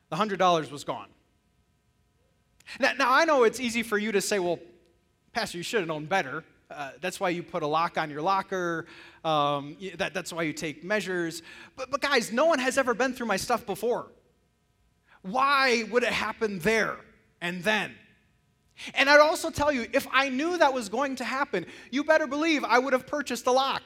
The 0.09 0.15
$100 0.15 0.71
was 0.71 0.83
gone. 0.83 1.07
Now, 2.79 2.93
now, 2.97 3.13
I 3.13 3.25
know 3.25 3.43
it's 3.43 3.59
easy 3.59 3.83
for 3.83 3.97
you 3.97 4.11
to 4.11 4.21
say, 4.21 4.39
well, 4.39 4.59
Pastor, 5.33 5.57
you 5.57 5.63
should 5.63 5.81
have 5.81 5.87
known 5.87 6.05
better. 6.05 6.43
Uh, 6.69 6.91
that's 6.99 7.19
why 7.19 7.29
you 7.29 7.43
put 7.43 7.63
a 7.63 7.67
lock 7.67 7.97
on 7.97 8.09
your 8.09 8.21
locker. 8.21 8.85
Um, 9.23 9.77
that, 9.97 10.13
that's 10.13 10.33
why 10.33 10.43
you 10.43 10.53
take 10.53 10.83
measures. 10.83 11.41
But, 11.75 11.91
but, 11.91 12.01
guys, 12.01 12.31
no 12.31 12.45
one 12.45 12.59
has 12.59 12.77
ever 12.77 12.93
been 12.93 13.13
through 13.13 13.27
my 13.27 13.37
stuff 13.37 13.65
before. 13.65 14.07
Why 15.21 15.83
would 15.91 16.03
it 16.03 16.13
happen 16.13 16.59
there 16.59 16.97
and 17.41 17.63
then? 17.63 17.93
And 18.93 19.09
I'd 19.09 19.19
also 19.19 19.49
tell 19.49 19.71
you, 19.71 19.87
if 19.93 20.07
I 20.11 20.29
knew 20.29 20.57
that 20.57 20.73
was 20.73 20.89
going 20.89 21.15
to 21.17 21.23
happen, 21.23 21.65
you 21.91 22.03
better 22.03 22.27
believe 22.27 22.63
I 22.63 22.77
would 22.79 22.93
have 22.93 23.07
purchased 23.07 23.47
a 23.47 23.51
lock. 23.51 23.83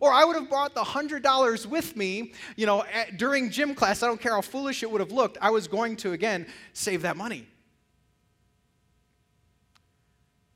Or 0.00 0.12
I 0.12 0.24
would 0.24 0.36
have 0.36 0.48
brought 0.48 0.74
the 0.74 0.82
$100 0.82 1.66
with 1.66 1.96
me, 1.96 2.34
you 2.56 2.66
know, 2.66 2.84
at, 2.84 3.16
during 3.16 3.50
gym 3.50 3.74
class. 3.74 4.02
I 4.02 4.06
don't 4.06 4.20
care 4.20 4.32
how 4.32 4.42
foolish 4.42 4.82
it 4.82 4.90
would 4.90 5.00
have 5.00 5.12
looked. 5.12 5.38
I 5.40 5.50
was 5.50 5.66
going 5.66 5.96
to, 5.96 6.12
again, 6.12 6.46
save 6.74 7.02
that 7.02 7.16
money. 7.16 7.46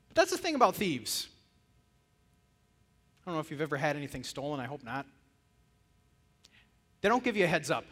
that's 0.13 0.31
the 0.31 0.37
thing 0.37 0.55
about 0.55 0.75
thieves. 0.75 1.27
I 3.23 3.29
don't 3.29 3.35
know 3.35 3.41
if 3.41 3.51
you've 3.51 3.61
ever 3.61 3.77
had 3.77 3.95
anything 3.95 4.23
stolen. 4.23 4.59
I 4.59 4.65
hope 4.65 4.83
not. 4.83 5.05
They 7.01 7.09
don't 7.09 7.23
give 7.23 7.37
you 7.37 7.45
a 7.45 7.47
heads 7.47 7.71
up. 7.71 7.85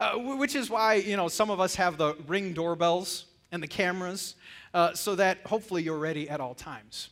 Uh, 0.00 0.18
which 0.18 0.54
is 0.54 0.68
why, 0.68 0.94
you 0.94 1.16
know, 1.16 1.28
some 1.28 1.50
of 1.50 1.60
us 1.60 1.76
have 1.76 1.96
the 1.96 2.14
ring 2.26 2.52
doorbells 2.52 3.26
and 3.52 3.62
the 3.62 3.68
cameras 3.68 4.34
uh, 4.72 4.92
so 4.92 5.14
that 5.14 5.38
hopefully 5.46 5.82
you're 5.82 5.98
ready 5.98 6.28
at 6.28 6.40
all 6.40 6.54
times. 6.54 7.10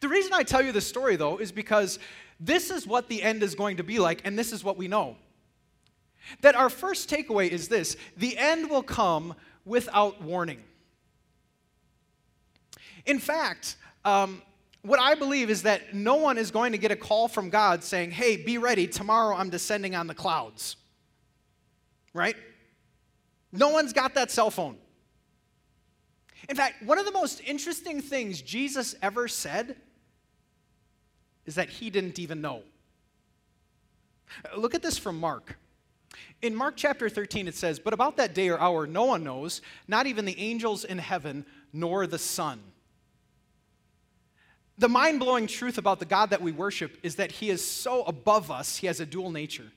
The 0.00 0.08
reason 0.08 0.32
I 0.32 0.42
tell 0.42 0.62
you 0.62 0.72
this 0.72 0.86
story, 0.86 1.16
though, 1.16 1.36
is 1.36 1.52
because 1.52 1.98
this 2.40 2.70
is 2.70 2.86
what 2.86 3.08
the 3.08 3.22
end 3.22 3.42
is 3.42 3.54
going 3.54 3.76
to 3.76 3.84
be 3.84 3.98
like, 3.98 4.22
and 4.24 4.38
this 4.38 4.52
is 4.52 4.64
what 4.64 4.76
we 4.78 4.88
know. 4.88 5.16
that 6.40 6.54
our 6.54 6.70
first 6.70 7.10
takeaway 7.10 7.48
is 7.48 7.68
this 7.68 7.96
the 8.16 8.36
end 8.38 8.70
will 8.70 8.82
come 8.82 9.34
without 9.64 10.22
warning. 10.22 10.62
In 13.06 13.18
fact, 13.18 13.76
um, 14.04 14.42
what 14.82 14.98
I 15.00 15.14
believe 15.14 15.50
is 15.50 15.62
that 15.62 15.94
no 15.94 16.16
one 16.16 16.38
is 16.38 16.50
going 16.50 16.72
to 16.72 16.78
get 16.78 16.90
a 16.90 16.96
call 16.96 17.28
from 17.28 17.50
God 17.50 17.84
saying, 17.84 18.10
hey, 18.10 18.36
be 18.36 18.58
ready, 18.58 18.86
tomorrow 18.86 19.36
I'm 19.36 19.50
descending 19.50 19.94
on 19.94 20.06
the 20.06 20.14
clouds. 20.14 20.76
Right? 22.12 22.36
No 23.52 23.70
one's 23.70 23.92
got 23.92 24.14
that 24.14 24.30
cell 24.30 24.50
phone. 24.50 24.76
In 26.48 26.56
fact, 26.56 26.82
one 26.82 26.98
of 26.98 27.04
the 27.04 27.12
most 27.12 27.40
interesting 27.44 28.00
things 28.00 28.42
Jesus 28.42 28.96
ever 29.02 29.28
said 29.28 29.76
is 31.46 31.54
that 31.54 31.68
he 31.68 31.90
didn't 31.90 32.18
even 32.18 32.40
know. 32.40 32.62
Look 34.56 34.74
at 34.74 34.82
this 34.82 34.98
from 34.98 35.20
Mark. 35.20 35.58
In 36.42 36.54
Mark 36.54 36.74
chapter 36.76 37.08
13, 37.08 37.48
it 37.48 37.54
says, 37.54 37.78
But 37.78 37.94
about 37.94 38.16
that 38.16 38.34
day 38.34 38.48
or 38.48 38.58
hour, 38.60 38.86
no 38.86 39.04
one 39.04 39.24
knows, 39.24 39.62
not 39.86 40.06
even 40.06 40.24
the 40.24 40.38
angels 40.38 40.84
in 40.84 40.98
heaven, 40.98 41.46
nor 41.72 42.06
the 42.06 42.18
Son. 42.18 42.60
The 44.78 44.88
mind 44.88 45.20
blowing 45.20 45.46
truth 45.46 45.78
about 45.78 46.00
the 46.00 46.04
God 46.04 46.30
that 46.30 46.42
we 46.42 46.50
worship 46.50 46.98
is 47.02 47.16
that 47.16 47.30
he 47.30 47.50
is 47.50 47.64
so 47.64 48.02
above 48.04 48.50
us, 48.50 48.78
he 48.78 48.86
has 48.86 49.00
a 49.00 49.06
dual 49.06 49.30
nature. 49.30 49.70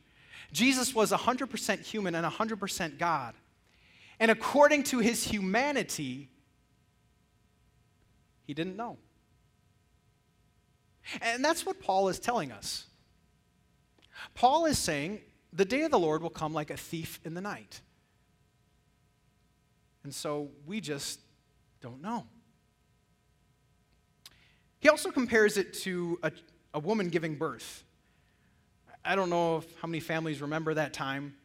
Jesus 0.51 0.95
was 0.95 1.11
100% 1.11 1.81
human 1.81 2.15
and 2.15 2.25
100% 2.25 2.97
God. 2.97 3.35
And 4.19 4.31
according 4.31 4.83
to 4.83 4.99
his 4.99 5.25
humanity, 5.25 6.29
he 8.45 8.53
didn't 8.53 8.77
know. 8.77 8.97
And 11.21 11.43
that's 11.43 11.65
what 11.65 11.79
Paul 11.79 12.07
is 12.07 12.19
telling 12.19 12.51
us. 12.51 12.85
Paul 14.33 14.65
is 14.65 14.79
saying 14.79 15.19
the 15.55 15.65
day 15.65 15.83
of 15.83 15.91
the 15.91 15.99
Lord 15.99 16.21
will 16.21 16.29
come 16.29 16.53
like 16.53 16.69
a 16.69 16.77
thief 16.77 17.19
in 17.23 17.33
the 17.33 17.41
night. 17.41 17.79
And 20.03 20.13
so 20.13 20.49
we 20.65 20.81
just 20.81 21.19
don't 21.81 22.01
know. 22.01 22.25
He 24.79 24.89
also 24.89 25.09
compares 25.09 25.57
it 25.57 25.73
to 25.81 26.19
a, 26.21 26.31
a 26.73 26.79
woman 26.79 27.09
giving 27.09 27.35
birth. 27.35 27.83
I 29.03 29.15
don't 29.15 29.29
know 29.29 29.57
if, 29.57 29.79
how 29.79 29.87
many 29.87 29.99
families 29.99 30.41
remember 30.41 30.73
that 30.73 30.93
time. 30.93 31.35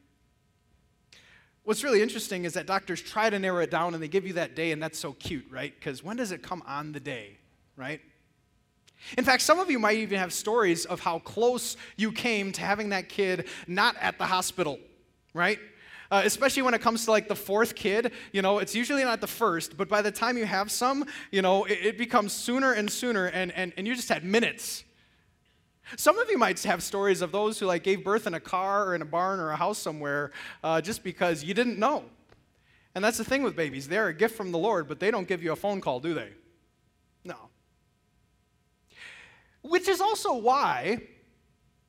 What's 1.63 1.85
really 1.85 2.03
interesting 2.03 2.45
is 2.45 2.55
that 2.55 2.67
doctors 2.67 3.01
try 3.01 3.31
to 3.31 3.39
narrow 3.39 3.63
it 3.63 3.71
down 3.71 3.95
and 3.95 4.03
they 4.03 4.09
give 4.09 4.27
you 4.27 4.33
that 4.35 4.57
day, 4.57 4.73
and 4.73 4.83
that's 4.83 4.99
so 4.99 5.13
cute, 5.13 5.47
right? 5.51 5.73
Because 5.75 6.03
when 6.03 6.17
does 6.17 6.33
it 6.33 6.43
come 6.43 6.63
on 6.67 6.93
the 6.93 7.01
day, 7.01 7.39
right? 7.77 8.01
In 9.17 9.25
fact, 9.25 9.43
some 9.43 9.59
of 9.59 9.71
you 9.71 9.79
might 9.79 9.99
even 9.99 10.19
have 10.19 10.33
stories 10.33 10.85
of 10.85 11.01
how 11.01 11.19
close 11.21 11.77
you 11.97 12.13
came 12.13 12.53
to 12.53 12.61
having 12.61 12.91
that 12.91 13.09
kid 13.09 13.49
not 13.67 13.97
at 14.01 14.19
the 14.19 14.27
hospital, 14.27 14.79
right? 15.35 15.59
Uh, 16.11 16.23
especially 16.25 16.63
when 16.63 16.75
it 16.75 16.81
comes 16.81 17.05
to 17.05 17.11
like 17.11 17.29
the 17.29 17.37
fourth 17.37 17.75
kid, 17.75 18.13
you 18.33 18.43
know, 18.43 18.59
it's 18.59 18.75
usually 18.75 19.05
not 19.05 19.21
the 19.21 19.27
first, 19.27 19.77
but 19.77 19.89
by 19.89 20.03
the 20.03 20.11
time 20.11 20.37
you 20.37 20.45
have 20.45 20.71
some, 20.71 21.05
you 21.31 21.41
know, 21.41 21.65
it, 21.65 21.79
it 21.83 21.99
becomes 21.99 22.33
sooner 22.33 22.73
and 22.73 22.91
sooner, 22.91 23.27
and, 23.27 23.53
and, 23.53 23.73
and 23.77 23.87
you 23.87 23.95
just 23.95 24.09
had 24.09 24.25
minutes. 24.25 24.85
Some 25.97 26.19
of 26.19 26.31
you 26.31 26.39
might 26.39 26.61
have 26.65 26.83
stories 26.83 27.21
of 27.21 27.33
those 27.33 27.59
who 27.59 27.67
like 27.67 27.83
gave 27.83 28.05
birth 28.05 28.27
in 28.27 28.35
a 28.35 28.41
car 28.41 28.87
or 28.87 28.95
in 28.95 29.03
a 29.03 29.07
barn 29.07 29.41
or 29.41 29.51
a 29.51 29.57
house 29.57 29.79
somewhere 29.79 30.33
uh, 30.63 30.81
just 30.81 31.03
because 31.03 31.43
you 31.43 31.55
didn't 31.55 31.79
know. 31.79 32.05
And 32.95 33.05
that's 33.05 33.19
the 33.19 33.25
thing 33.25 33.43
with 33.43 33.55
babies. 33.55 33.89
They're 33.89 34.09
a 34.09 34.15
gift 34.15 34.37
from 34.37 34.51
the 34.53 34.59
Lord, 34.59 34.89
but 34.89 35.01
they 35.01 35.11
don't 35.11 35.29
give 35.29 35.43
you 35.43 35.53
a 35.53 35.57
phone 35.57 35.81
call, 35.81 36.01
do 36.01 36.15
they? 36.15 36.31
No. 37.25 37.37
Which 39.63 39.89
is 39.89 40.01
also 40.01 40.35
why, 40.35 41.03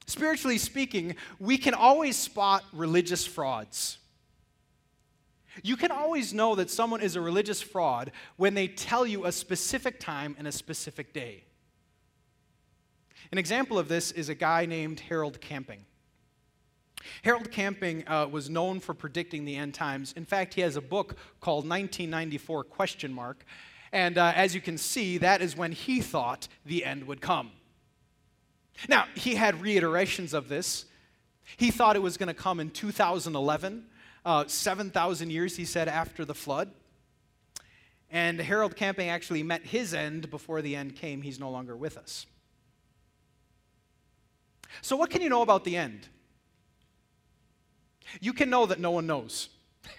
spiritually 0.05 0.57
speaking, 0.57 1.15
we 1.39 1.57
can 1.57 1.73
always 1.73 2.17
spot 2.17 2.63
religious 2.73 3.25
frauds. 3.25 3.97
You 5.63 5.75
can 5.75 5.91
always 5.91 6.33
know 6.33 6.55
that 6.55 6.69
someone 6.69 7.01
is 7.01 7.15
a 7.15 7.21
religious 7.21 7.61
fraud 7.61 8.11
when 8.37 8.53
they 8.53 8.67
tell 8.67 9.05
you 9.05 9.25
a 9.25 9.31
specific 9.31 9.99
time 9.99 10.35
and 10.37 10.47
a 10.47 10.51
specific 10.51 11.13
day. 11.13 11.43
An 13.31 13.37
example 13.37 13.77
of 13.77 13.87
this 13.87 14.11
is 14.11 14.29
a 14.29 14.35
guy 14.35 14.65
named 14.65 15.01
Harold 15.01 15.39
Camping. 15.39 15.85
Harold 17.23 17.51
Camping 17.51 18.07
uh, 18.07 18.27
was 18.27 18.49
known 18.49 18.79
for 18.79 18.93
predicting 18.93 19.45
the 19.45 19.55
end 19.55 19.73
times. 19.73 20.13
In 20.15 20.25
fact, 20.25 20.53
he 20.53 20.61
has 20.61 20.75
a 20.75 20.81
book 20.81 21.15
called 21.39 21.67
1994 21.67 22.63
question 22.65 23.13
mark. 23.13 23.45
And 23.91 24.17
uh, 24.17 24.33
as 24.35 24.55
you 24.55 24.61
can 24.61 24.77
see, 24.77 25.17
that 25.17 25.41
is 25.41 25.57
when 25.57 25.71
he 25.71 26.01
thought 26.01 26.47
the 26.65 26.85
end 26.85 27.07
would 27.07 27.21
come. 27.21 27.51
Now, 28.87 29.05
he 29.15 29.35
had 29.35 29.61
reiterations 29.61 30.33
of 30.33 30.49
this. 30.49 30.85
He 31.57 31.71
thought 31.71 31.95
it 31.95 32.01
was 32.01 32.17
going 32.17 32.27
to 32.27 32.33
come 32.33 32.59
in 32.59 32.69
2011, 32.69 33.85
uh, 34.25 34.45
7,000 34.47 35.29
years, 35.29 35.55
he 35.55 35.65
said, 35.65 35.87
after 35.87 36.25
the 36.25 36.33
flood. 36.33 36.71
And 38.09 38.39
Harold 38.39 38.75
Camping 38.75 39.09
actually 39.09 39.43
met 39.43 39.65
his 39.65 39.93
end 39.93 40.29
before 40.29 40.61
the 40.61 40.75
end 40.75 40.95
came. 40.95 41.21
He's 41.21 41.39
no 41.39 41.49
longer 41.49 41.75
with 41.75 41.97
us. 41.97 42.25
So, 44.81 44.95
what 44.95 45.09
can 45.09 45.21
you 45.21 45.29
know 45.29 45.41
about 45.41 45.63
the 45.63 45.77
end? 45.77 46.07
You 48.19 48.33
can 48.33 48.49
know 48.49 48.65
that 48.65 48.79
no 48.79 48.91
one 48.91 49.07
knows. 49.07 49.49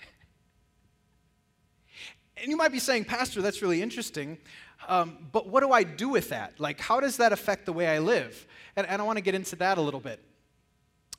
and 2.36 2.48
you 2.48 2.56
might 2.56 2.72
be 2.72 2.78
saying, 2.78 3.06
Pastor, 3.06 3.40
that's 3.40 3.62
really 3.62 3.80
interesting, 3.80 4.36
um, 4.88 5.18
but 5.32 5.48
what 5.48 5.60
do 5.60 5.70
I 5.70 5.82
do 5.82 6.08
with 6.08 6.30
that? 6.30 6.58
Like, 6.58 6.80
how 6.80 7.00
does 7.00 7.16
that 7.18 7.32
affect 7.32 7.66
the 7.66 7.72
way 7.72 7.86
I 7.88 7.98
live? 7.98 8.46
And, 8.76 8.86
and 8.86 9.00
I 9.00 9.04
want 9.04 9.16
to 9.18 9.22
get 9.22 9.34
into 9.34 9.56
that 9.56 9.78
a 9.78 9.80
little 9.80 10.00
bit. 10.00 10.20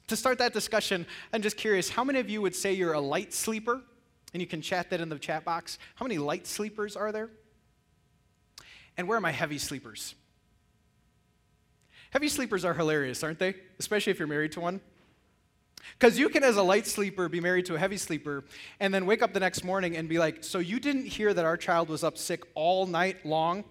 To 0.07 0.15
start 0.15 0.37
that 0.39 0.53
discussion, 0.53 1.05
I'm 1.31 1.41
just 1.41 1.57
curious 1.57 1.89
how 1.89 2.03
many 2.03 2.19
of 2.19 2.29
you 2.29 2.41
would 2.41 2.55
say 2.55 2.73
you're 2.73 2.93
a 2.93 2.99
light 2.99 3.33
sleeper? 3.33 3.81
And 4.33 4.41
you 4.41 4.47
can 4.47 4.61
chat 4.61 4.89
that 4.89 4.99
in 4.99 5.09
the 5.09 5.19
chat 5.19 5.45
box. 5.45 5.77
How 5.95 6.05
many 6.05 6.17
light 6.17 6.47
sleepers 6.47 6.95
are 6.95 7.11
there? 7.11 7.29
And 8.97 9.07
where 9.07 9.17
are 9.17 9.21
my 9.21 9.31
heavy 9.31 9.59
sleepers? 9.59 10.15
Heavy 12.09 12.27
sleepers 12.27 12.65
are 12.65 12.73
hilarious, 12.73 13.23
aren't 13.23 13.39
they? 13.39 13.55
Especially 13.79 14.11
if 14.11 14.19
you're 14.19 14.27
married 14.27 14.51
to 14.53 14.59
one. 14.59 14.81
Because 15.97 16.17
you 16.17 16.29
can, 16.29 16.43
as 16.43 16.57
a 16.57 16.63
light 16.63 16.87
sleeper, 16.87 17.29
be 17.29 17.39
married 17.39 17.65
to 17.65 17.75
a 17.75 17.79
heavy 17.79 17.97
sleeper 17.97 18.43
and 18.79 18.93
then 18.93 19.05
wake 19.05 19.21
up 19.21 19.33
the 19.33 19.39
next 19.39 19.63
morning 19.63 19.97
and 19.97 20.07
be 20.09 20.19
like, 20.19 20.43
So 20.43 20.59
you 20.59 20.79
didn't 20.79 21.05
hear 21.05 21.33
that 21.33 21.45
our 21.45 21.57
child 21.57 21.89
was 21.89 22.03
up 22.03 22.17
sick 22.17 22.43
all 22.55 22.85
night 22.85 23.25
long? 23.25 23.63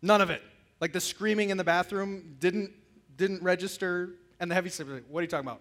None 0.00 0.20
of 0.20 0.30
it. 0.30 0.42
Like 0.80 0.92
the 0.92 1.00
screaming 1.00 1.50
in 1.50 1.56
the 1.56 1.64
bathroom 1.64 2.36
didn't, 2.38 2.72
didn't 3.16 3.42
register. 3.42 4.10
And 4.40 4.50
the 4.50 4.54
heavy 4.54 4.70
sleeper, 4.70 5.02
What 5.08 5.20
are 5.20 5.22
you 5.22 5.28
talking 5.28 5.46
about? 5.46 5.60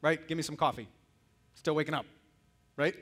Right? 0.00 0.26
Give 0.26 0.36
me 0.36 0.42
some 0.42 0.56
coffee. 0.56 0.88
Still 1.54 1.74
waking 1.74 1.94
up. 1.94 2.06
Right? 2.76 2.94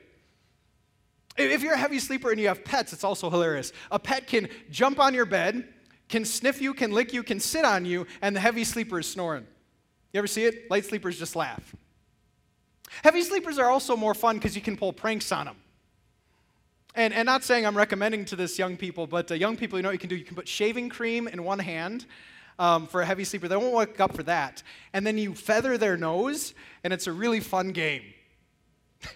If 1.37 1.61
you're 1.61 1.73
a 1.73 1.77
heavy 1.77 1.99
sleeper 1.99 2.31
and 2.31 2.39
you 2.39 2.47
have 2.47 2.65
pets, 2.65 2.93
it's 2.93 3.03
also 3.03 3.29
hilarious. 3.29 3.71
A 3.91 3.99
pet 3.99 4.25
can 4.25 4.49
jump 4.71 4.99
on 4.99 5.13
your 5.13 5.25
bed 5.25 5.67
can 6.09 6.23
sniff 6.25 6.61
you, 6.61 6.73
can 6.73 6.91
lick 6.91 7.13
you, 7.13 7.23
can 7.23 7.39
sit 7.39 7.65
on 7.65 7.85
you, 7.85 8.07
and 8.21 8.35
the 8.35 8.39
heavy 8.39 8.63
sleeper 8.63 8.99
is 8.99 9.07
snoring. 9.07 9.45
You 10.13 10.19
ever 10.19 10.27
see 10.27 10.45
it? 10.45 10.69
Light 10.71 10.85
sleepers 10.85 11.19
just 11.19 11.35
laugh. 11.35 11.75
Heavy 13.03 13.21
sleepers 13.21 13.57
are 13.57 13.69
also 13.69 13.95
more 13.95 14.13
fun 14.13 14.37
because 14.37 14.55
you 14.55 14.61
can 14.61 14.77
pull 14.77 14.93
pranks 14.93 15.31
on 15.31 15.45
them. 15.45 15.57
And, 16.95 17.13
and 17.13 17.25
not 17.25 17.43
saying 17.43 17.65
I'm 17.65 17.77
recommending 17.77 18.25
to 18.25 18.35
this 18.35 18.57
young 18.57 18.75
people, 18.75 19.05
but 19.05 19.31
uh, 19.31 19.35
young 19.35 19.55
people, 19.55 19.77
you 19.77 19.83
know 19.83 19.89
what 19.89 19.93
you 19.93 19.99
can 19.99 20.09
do? 20.09 20.15
You 20.15 20.25
can 20.25 20.35
put 20.35 20.47
shaving 20.47 20.89
cream 20.89 21.27
in 21.27 21.43
one 21.43 21.59
hand 21.59 22.07
um, 22.57 22.87
for 22.87 23.01
a 23.01 23.05
heavy 23.05 23.23
sleeper. 23.23 23.47
They 23.47 23.55
won't 23.55 23.73
wake 23.73 23.99
up 23.99 24.15
for 24.15 24.23
that. 24.23 24.63
And 24.93 25.05
then 25.05 25.17
you 25.17 25.35
feather 25.35 25.77
their 25.77 25.95
nose, 25.95 26.55
and 26.83 26.91
it's 26.91 27.05
a 27.05 27.11
really 27.11 27.39
fun 27.39 27.71
game. 27.71 28.01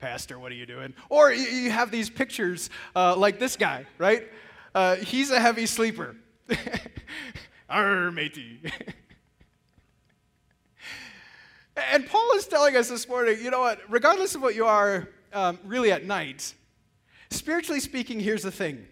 Pastor, 0.00 0.38
what 0.38 0.52
are 0.52 0.54
you 0.56 0.66
doing? 0.66 0.94
Or 1.10 1.32
you, 1.32 1.44
you 1.44 1.70
have 1.70 1.90
these 1.90 2.08
pictures 2.08 2.70
uh, 2.94 3.16
like 3.16 3.38
this 3.38 3.56
guy, 3.56 3.86
right? 3.98 4.28
Uh, 4.74 4.96
he's 4.96 5.30
a 5.30 5.40
heavy 5.40 5.66
sleeper. 5.66 6.16
Arr, 7.68 8.10
matey. 8.10 8.60
and 11.76 12.06
Paul 12.06 12.32
is 12.36 12.46
telling 12.46 12.76
us 12.76 12.88
this 12.88 13.08
morning, 13.08 13.38
you 13.42 13.50
know 13.50 13.60
what, 13.60 13.80
regardless 13.88 14.34
of 14.34 14.42
what 14.42 14.54
you 14.54 14.66
are 14.66 15.08
um, 15.32 15.58
really 15.64 15.92
at 15.92 16.04
night, 16.04 16.54
spiritually 17.30 17.80
speaking, 17.80 18.18
here's 18.18 18.42
the 18.42 18.50
thing. 18.50 18.86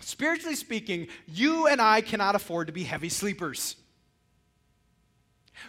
Spiritually 0.00 0.56
speaking, 0.56 1.06
you 1.28 1.68
and 1.68 1.80
I 1.80 2.00
cannot 2.00 2.34
afford 2.34 2.66
to 2.66 2.72
be 2.72 2.82
heavy 2.82 3.08
sleepers. 3.08 3.76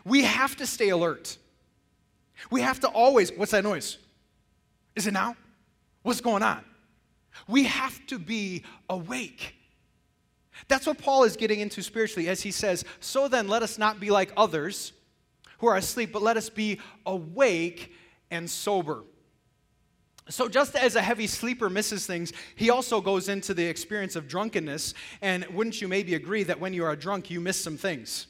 We 0.03 0.23
have 0.23 0.55
to 0.57 0.65
stay 0.65 0.89
alert. 0.89 1.37
We 2.49 2.61
have 2.61 2.79
to 2.79 2.87
always, 2.87 3.31
what's 3.31 3.51
that 3.51 3.63
noise? 3.63 3.99
Is 4.95 5.05
it 5.05 5.13
now? 5.13 5.35
What's 6.01 6.21
going 6.21 6.41
on? 6.41 6.63
We 7.47 7.65
have 7.65 8.05
to 8.07 8.17
be 8.17 8.63
awake. 8.89 9.55
That's 10.67 10.87
what 10.87 10.97
Paul 10.97 11.23
is 11.23 11.35
getting 11.35 11.59
into 11.59 11.81
spiritually 11.83 12.27
as 12.27 12.41
he 12.41 12.51
says, 12.51 12.83
So 12.99 13.27
then, 13.27 13.47
let 13.47 13.63
us 13.63 13.77
not 13.77 13.99
be 13.99 14.09
like 14.09 14.31
others 14.35 14.93
who 15.63 15.69
are 15.69 15.77
asleep, 15.77 16.11
but 16.11 16.21
let 16.21 16.35
us 16.35 16.49
be 16.49 16.77
awake 17.05 17.93
and 18.29 18.49
sober. 18.49 19.05
So, 20.27 20.49
just 20.49 20.75
as 20.75 20.97
a 20.97 21.01
heavy 21.01 21.25
sleeper 21.25 21.69
misses 21.69 22.05
things, 22.05 22.33
he 22.55 22.69
also 22.69 22.99
goes 22.99 23.29
into 23.29 23.53
the 23.53 23.63
experience 23.63 24.17
of 24.17 24.27
drunkenness. 24.27 24.93
And 25.21 25.45
wouldn't 25.53 25.81
you 25.81 25.87
maybe 25.87 26.15
agree 26.15 26.43
that 26.43 26.59
when 26.59 26.73
you 26.73 26.83
are 26.83 26.97
drunk, 26.97 27.31
you 27.31 27.39
miss 27.39 27.61
some 27.61 27.77
things? 27.77 28.27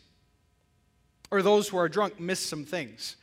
Or 1.31 1.41
those 1.41 1.67
who 1.67 1.77
are 1.77 1.89
drunk 1.89 2.19
miss 2.19 2.39
some 2.39 2.65
things? 2.65 3.15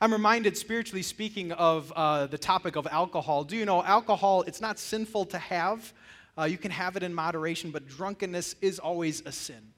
I'm 0.00 0.12
reminded, 0.12 0.56
spiritually 0.56 1.02
speaking, 1.02 1.52
of 1.52 1.92
uh, 1.94 2.26
the 2.26 2.38
topic 2.38 2.74
of 2.74 2.88
alcohol. 2.90 3.44
Do 3.44 3.56
you 3.56 3.64
know 3.64 3.84
alcohol, 3.84 4.42
it's 4.42 4.60
not 4.60 4.80
sinful 4.80 5.26
to 5.26 5.38
have? 5.38 5.92
Uh, 6.36 6.44
you 6.44 6.58
can 6.58 6.72
have 6.72 6.96
it 6.96 7.04
in 7.04 7.14
moderation, 7.14 7.70
but 7.70 7.86
drunkenness 7.86 8.56
is 8.60 8.80
always 8.80 9.22
a 9.24 9.30
sin 9.30 9.72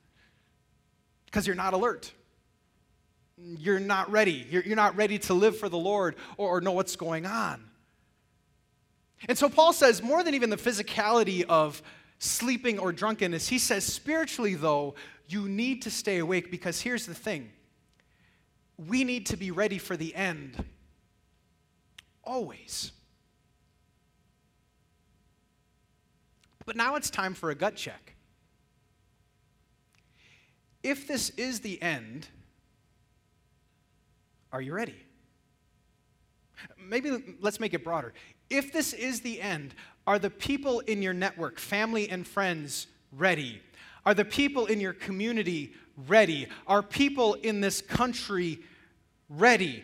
because 1.27 1.47
you're 1.47 1.55
not 1.55 1.75
alert. 1.75 2.11
You're 3.37 3.81
not 3.81 4.11
ready. 4.11 4.47
You're, 4.51 4.63
you're 4.63 4.77
not 4.77 4.97
ready 4.97 5.19
to 5.21 5.35
live 5.35 5.59
for 5.59 5.69
the 5.69 5.79
Lord 5.79 6.17
or, 6.37 6.51
or 6.51 6.61
know 6.61 6.73
what's 6.73 6.97
going 6.97 7.27
on. 7.27 7.65
And 9.29 9.37
so 9.37 9.49
Paul 9.49 9.73
says, 9.73 10.03
more 10.03 10.23
than 10.23 10.35
even 10.35 10.51
the 10.51 10.57
physicality 10.57 11.45
of 11.49 11.83
sleeping 12.19 12.79
or 12.79 12.93
drunkenness, 12.93 13.49
he 13.49 13.59
says, 13.59 13.85
spiritually, 13.85 14.55
though, 14.55 14.95
you 15.29 15.49
need 15.49 15.83
to 15.83 15.91
stay 15.91 16.19
awake 16.19 16.51
because 16.51 16.81
here's 16.81 17.07
the 17.07 17.15
thing 17.15 17.51
we 18.77 19.05
need 19.05 19.27
to 19.27 19.37
be 19.37 19.51
ready 19.51 19.79
for 19.79 19.97
the 19.97 20.15
end 20.15 20.63
always. 22.25 22.93
But 26.67 26.77
now 26.77 26.97
it's 26.97 27.11
time 27.11 27.35
for 27.35 27.51
a 27.51 27.55
gut 27.55 27.77
check. 27.77 28.15
If 30.83 31.07
this 31.07 31.31
is 31.31 31.61
the 31.61 31.81
end, 31.81 32.29
are 34.55 34.63
you 34.63 34.73
ready? 34.73 34.95
Maybe 36.79 37.11
let's 37.41 37.59
make 37.59 37.75
it 37.75 37.83
broader. 37.83 38.15
If 38.49 38.73
this 38.73 38.93
is 38.93 39.21
the 39.21 39.41
end, 39.41 39.75
are 40.07 40.21
the 40.21 40.31
people 40.31 40.79
in 40.79 41.03
your 41.03 41.13
network, 41.13 41.59
family 41.59 42.09
and 42.09 42.25
friends, 42.25 42.87
ready? 43.11 43.61
Are 44.07 44.15
the 44.15 44.25
people 44.25 44.67
in 44.67 44.81
your 44.81 44.93
community 44.93 45.73
ready? 46.07 46.47
Are 46.69 46.85
people 46.85 47.35
in 47.35 47.61
this 47.61 47.83
country 47.83 48.61
ready? 49.29 49.83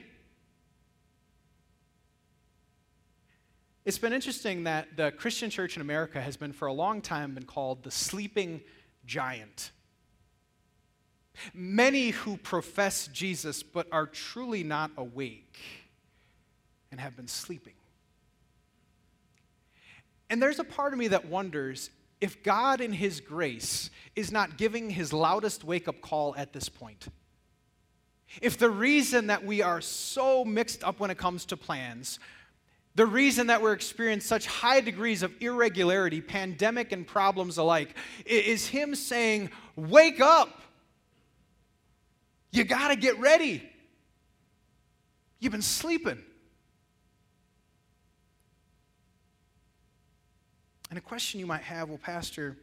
It's 3.84 3.98
been 3.98 4.12
interesting 4.12 4.62
that 4.64 4.96
the 4.96 5.10
Christian 5.10 5.50
church 5.50 5.74
in 5.74 5.82
America 5.82 6.20
has 6.20 6.36
been 6.36 6.52
for 6.52 6.68
a 6.68 6.72
long 6.72 7.02
time 7.02 7.34
been 7.34 7.42
called 7.42 7.82
the 7.82 7.90
sleeping 7.90 8.60
giant. 9.04 9.72
Many 11.54 12.10
who 12.10 12.36
profess 12.36 13.08
Jesus 13.08 13.62
but 13.62 13.86
are 13.92 14.06
truly 14.06 14.62
not 14.62 14.90
awake 14.96 15.58
and 16.90 17.00
have 17.00 17.16
been 17.16 17.28
sleeping. 17.28 17.74
And 20.28 20.40
there's 20.40 20.58
a 20.58 20.64
part 20.64 20.92
of 20.92 20.98
me 20.98 21.08
that 21.08 21.26
wonders 21.26 21.90
if 22.20 22.42
God, 22.42 22.80
in 22.80 22.92
His 22.92 23.20
grace, 23.20 23.90
is 24.14 24.30
not 24.30 24.58
giving 24.58 24.90
His 24.90 25.12
loudest 25.12 25.64
wake 25.64 25.88
up 25.88 26.00
call 26.00 26.34
at 26.36 26.52
this 26.52 26.68
point. 26.68 27.08
If 28.42 28.58
the 28.58 28.70
reason 28.70 29.28
that 29.28 29.44
we 29.44 29.62
are 29.62 29.80
so 29.80 30.44
mixed 30.44 30.84
up 30.84 31.00
when 31.00 31.10
it 31.10 31.18
comes 31.18 31.46
to 31.46 31.56
plans, 31.56 32.18
the 32.94 33.06
reason 33.06 33.46
that 33.46 33.62
we're 33.62 33.72
experiencing 33.72 34.26
such 34.26 34.46
high 34.46 34.80
degrees 34.80 35.22
of 35.22 35.32
irregularity, 35.40 36.20
pandemic 36.20 36.92
and 36.92 37.06
problems 37.06 37.56
alike, 37.56 37.96
is 38.26 38.68
Him 38.68 38.94
saying, 38.94 39.50
Wake 39.76 40.20
up! 40.20 40.60
You 42.52 42.64
got 42.64 42.88
to 42.88 42.96
get 42.96 43.18
ready. 43.18 43.68
You've 45.38 45.52
been 45.52 45.62
sleeping. 45.62 46.22
And 50.90 50.98
a 50.98 51.02
question 51.02 51.38
you 51.38 51.46
might 51.46 51.62
have 51.62 51.88
well, 51.88 51.98
Pastor, 51.98 52.56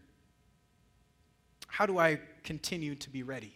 how 1.68 1.86
do 1.86 1.98
I 1.98 2.20
continue 2.44 2.96
to 2.96 3.10
be 3.10 3.24
ready? 3.24 3.54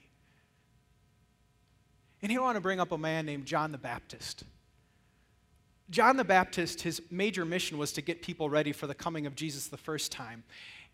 And 2.21 2.31
here 2.31 2.39
I 2.39 2.43
want 2.43 2.55
to 2.55 2.61
bring 2.61 2.79
up 2.79 2.91
a 2.91 2.97
man 2.97 3.25
named 3.25 3.45
John 3.45 3.71
the 3.71 3.77
Baptist. 3.77 4.43
John 5.89 6.15
the 6.15 6.23
Baptist, 6.23 6.81
his 6.81 7.01
major 7.11 7.43
mission 7.43 7.77
was 7.77 7.91
to 7.93 8.01
get 8.01 8.21
people 8.21 8.49
ready 8.49 8.71
for 8.71 8.87
the 8.87 8.95
coming 8.95 9.25
of 9.25 9.35
Jesus 9.35 9.67
the 9.67 9.77
first 9.77 10.11
time. 10.11 10.43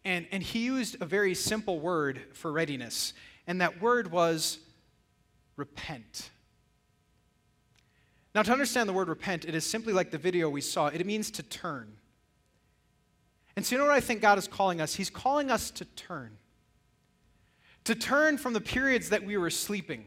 And, 0.04 0.26
and 0.32 0.42
he 0.42 0.66
used 0.66 1.00
a 1.02 1.06
very 1.06 1.36
simple 1.36 1.80
word 1.80 2.22
for 2.34 2.52
readiness, 2.52 3.14
and 3.46 3.62
that 3.62 3.80
word 3.80 4.12
was 4.12 4.58
repent. 5.58 6.30
Now, 8.34 8.44
to 8.44 8.52
understand 8.52 8.88
the 8.88 8.94
word 8.94 9.10
repent, 9.10 9.46
it 9.46 9.56
is 9.56 9.66
simply 9.66 9.92
like 9.92 10.12
the 10.12 10.18
video 10.18 10.50
we 10.50 10.62
saw, 10.62 10.88
it 10.88 11.06
means 11.06 11.32
to 11.32 11.44
turn. 11.44 11.98
And 13.56 13.66
so, 13.66 13.76
you 13.76 13.80
know 13.80 13.88
what 13.88 13.96
I 13.96 14.00
think 14.00 14.22
God 14.22 14.38
is 14.38 14.48
calling 14.48 14.80
us? 14.80 14.94
He's 14.94 15.10
calling 15.10 15.50
us 15.50 15.72
to 15.72 15.86
turn. 15.86 16.38
To 17.86 17.96
turn 17.96 18.38
from 18.38 18.54
the 18.54 18.62
periods 18.62 19.10
that 19.10 19.26
we 19.26 19.36
were 19.38 19.50
sleeping. 19.50 20.06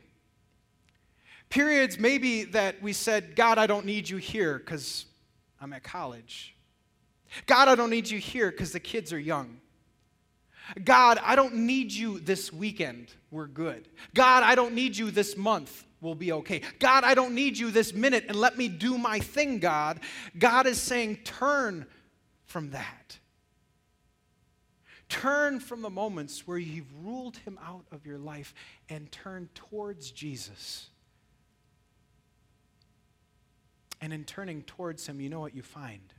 Periods 1.48 1.98
maybe 1.98 2.44
that 2.44 2.80
we 2.80 2.92
said, 2.92 3.34
God, 3.34 3.58
I 3.58 3.66
don't 3.66 3.84
need 3.84 4.08
you 4.08 4.18
here 4.18 4.58
because 4.58 5.06
I'm 5.60 5.72
at 5.72 5.82
college. 5.82 6.54
God, 7.46 7.66
I 7.66 7.74
don't 7.74 7.90
need 7.90 8.08
you 8.08 8.20
here 8.20 8.52
because 8.52 8.70
the 8.70 8.80
kids 8.80 9.12
are 9.12 9.18
young. 9.18 9.60
God, 10.84 11.18
I 11.22 11.36
don't 11.36 11.54
need 11.54 11.92
you 11.92 12.20
this 12.20 12.52
weekend. 12.52 13.12
We're 13.30 13.46
good. 13.46 13.88
God, 14.14 14.42
I 14.42 14.54
don't 14.54 14.74
need 14.74 14.96
you 14.96 15.10
this 15.10 15.36
month. 15.36 15.84
We'll 16.00 16.14
be 16.14 16.32
okay. 16.32 16.62
God, 16.78 17.04
I 17.04 17.14
don't 17.14 17.34
need 17.34 17.58
you 17.58 17.70
this 17.70 17.92
minute 17.92 18.24
and 18.28 18.36
let 18.36 18.56
me 18.56 18.68
do 18.68 18.96
my 18.96 19.18
thing, 19.18 19.58
God. 19.58 20.00
God 20.38 20.66
is 20.66 20.80
saying, 20.80 21.18
turn 21.24 21.86
from 22.46 22.70
that. 22.70 23.18
Turn 25.08 25.60
from 25.60 25.82
the 25.82 25.90
moments 25.90 26.46
where 26.46 26.56
you've 26.56 26.92
ruled 27.04 27.36
him 27.38 27.58
out 27.64 27.84
of 27.90 28.06
your 28.06 28.18
life 28.18 28.54
and 28.88 29.10
turn 29.10 29.48
towards 29.54 30.10
Jesus. 30.10 30.88
And 34.00 34.12
in 34.12 34.24
turning 34.24 34.62
towards 34.62 35.06
him, 35.06 35.20
you 35.20 35.28
know 35.28 35.40
what 35.40 35.54
you 35.54 35.62
find? 35.62 36.14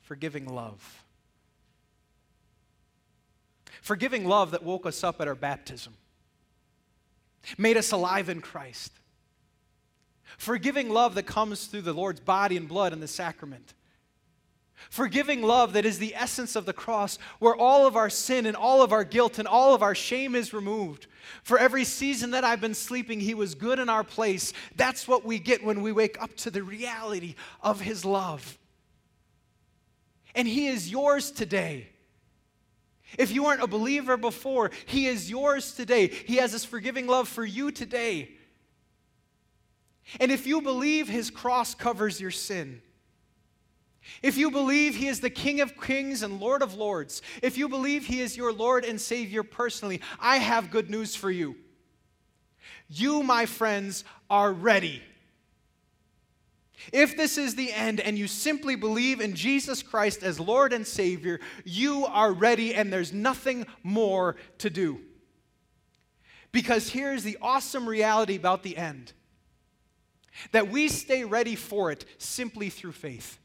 Forgiving 0.00 0.46
love. 0.46 1.04
Forgiving 3.82 4.26
love 4.26 4.50
that 4.50 4.62
woke 4.62 4.86
us 4.86 5.04
up 5.04 5.20
at 5.20 5.28
our 5.28 5.34
baptism, 5.34 5.94
made 7.56 7.76
us 7.76 7.92
alive 7.92 8.28
in 8.28 8.40
Christ. 8.40 8.92
Forgiving 10.36 10.90
love 10.90 11.14
that 11.14 11.26
comes 11.26 11.66
through 11.66 11.82
the 11.82 11.92
Lord's 11.92 12.20
body 12.20 12.56
and 12.56 12.68
blood 12.68 12.92
in 12.92 13.00
the 13.00 13.08
sacrament. 13.08 13.74
Forgiving 14.90 15.42
love 15.42 15.72
that 15.72 15.84
is 15.84 15.98
the 15.98 16.14
essence 16.14 16.54
of 16.54 16.64
the 16.64 16.72
cross, 16.72 17.18
where 17.40 17.56
all 17.56 17.86
of 17.86 17.96
our 17.96 18.08
sin 18.08 18.46
and 18.46 18.56
all 18.56 18.82
of 18.82 18.92
our 18.92 19.04
guilt 19.04 19.38
and 19.38 19.48
all 19.48 19.74
of 19.74 19.82
our 19.82 19.94
shame 19.94 20.34
is 20.34 20.52
removed. 20.52 21.06
For 21.42 21.58
every 21.58 21.84
season 21.84 22.30
that 22.30 22.44
I've 22.44 22.60
been 22.60 22.74
sleeping, 22.74 23.20
He 23.20 23.34
was 23.34 23.54
good 23.54 23.78
in 23.78 23.88
our 23.88 24.04
place. 24.04 24.52
That's 24.76 25.08
what 25.08 25.24
we 25.24 25.38
get 25.38 25.64
when 25.64 25.82
we 25.82 25.92
wake 25.92 26.20
up 26.22 26.34
to 26.36 26.50
the 26.50 26.62
reality 26.62 27.34
of 27.60 27.80
His 27.80 28.04
love. 28.04 28.56
And 30.34 30.46
He 30.46 30.68
is 30.68 30.90
yours 30.90 31.30
today. 31.32 31.88
If 33.16 33.32
you 33.32 33.44
weren't 33.44 33.62
a 33.62 33.66
believer 33.66 34.16
before, 34.16 34.70
He 34.86 35.06
is 35.06 35.30
yours 35.30 35.72
today. 35.74 36.08
He 36.08 36.36
has 36.36 36.52
His 36.52 36.64
forgiving 36.64 37.06
love 37.06 37.28
for 37.28 37.44
you 37.44 37.70
today. 37.70 38.30
And 40.20 40.32
if 40.32 40.46
you 40.46 40.60
believe 40.60 41.08
His 41.08 41.30
cross 41.30 41.74
covers 41.74 42.20
your 42.20 42.30
sin, 42.30 42.82
if 44.22 44.36
you 44.36 44.50
believe 44.50 44.96
He 44.96 45.08
is 45.08 45.20
the 45.20 45.30
King 45.30 45.60
of 45.60 45.80
kings 45.80 46.22
and 46.22 46.40
Lord 46.40 46.62
of 46.62 46.74
lords, 46.74 47.22
if 47.42 47.56
you 47.56 47.68
believe 47.68 48.06
He 48.06 48.20
is 48.20 48.36
your 48.36 48.52
Lord 48.52 48.84
and 48.84 49.00
Savior 49.00 49.42
personally, 49.42 50.00
I 50.18 50.38
have 50.38 50.70
good 50.70 50.90
news 50.90 51.14
for 51.14 51.30
you. 51.30 51.56
You, 52.88 53.22
my 53.22 53.46
friends, 53.46 54.04
are 54.30 54.52
ready. 54.52 55.02
If 56.92 57.16
this 57.16 57.38
is 57.38 57.54
the 57.54 57.72
end 57.72 58.00
and 58.00 58.16
you 58.16 58.26
simply 58.26 58.76
believe 58.76 59.20
in 59.20 59.34
Jesus 59.34 59.82
Christ 59.82 60.22
as 60.22 60.38
Lord 60.38 60.72
and 60.72 60.86
Savior, 60.86 61.40
you 61.64 62.06
are 62.06 62.32
ready 62.32 62.74
and 62.74 62.92
there's 62.92 63.12
nothing 63.12 63.66
more 63.82 64.36
to 64.58 64.70
do. 64.70 65.00
Because 66.52 66.88
here's 66.88 67.24
the 67.24 67.36
awesome 67.42 67.88
reality 67.88 68.36
about 68.36 68.62
the 68.62 68.76
end 68.76 69.12
that 70.52 70.70
we 70.70 70.86
stay 70.88 71.24
ready 71.24 71.56
for 71.56 71.90
it 71.90 72.04
simply 72.18 72.70
through 72.70 72.92
faith. 72.92 73.38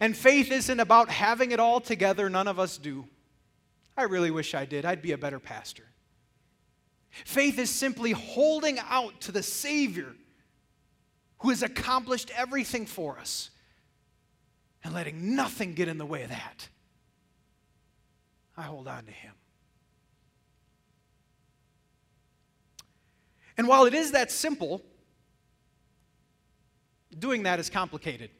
And 0.00 0.16
faith 0.16 0.50
isn't 0.50 0.80
about 0.80 1.08
having 1.08 1.52
it 1.52 1.60
all 1.60 1.80
together, 1.80 2.28
none 2.28 2.48
of 2.48 2.58
us 2.58 2.76
do. 2.76 3.06
I 3.96 4.02
really 4.02 4.32
wish 4.32 4.54
I 4.54 4.64
did. 4.64 4.84
I'd 4.84 5.02
be 5.02 5.12
a 5.12 5.18
better 5.18 5.38
pastor. 5.38 5.84
Faith 7.24 7.60
is 7.60 7.70
simply 7.70 8.10
holding 8.10 8.78
out 8.90 9.20
to 9.22 9.32
the 9.32 9.42
Savior 9.42 10.14
who 11.46 11.50
has 11.50 11.62
accomplished 11.62 12.32
everything 12.34 12.86
for 12.86 13.20
us 13.20 13.50
and 14.82 14.92
letting 14.92 15.36
nothing 15.36 15.74
get 15.74 15.86
in 15.86 15.96
the 15.96 16.04
way 16.04 16.24
of 16.24 16.30
that. 16.30 16.68
I 18.56 18.62
hold 18.62 18.88
on 18.88 19.04
to 19.04 19.12
Him. 19.12 19.30
And 23.56 23.68
while 23.68 23.84
it 23.84 23.94
is 23.94 24.10
that 24.10 24.32
simple, 24.32 24.82
doing 27.16 27.44
that 27.44 27.60
is 27.60 27.70
complicated. 27.70 28.30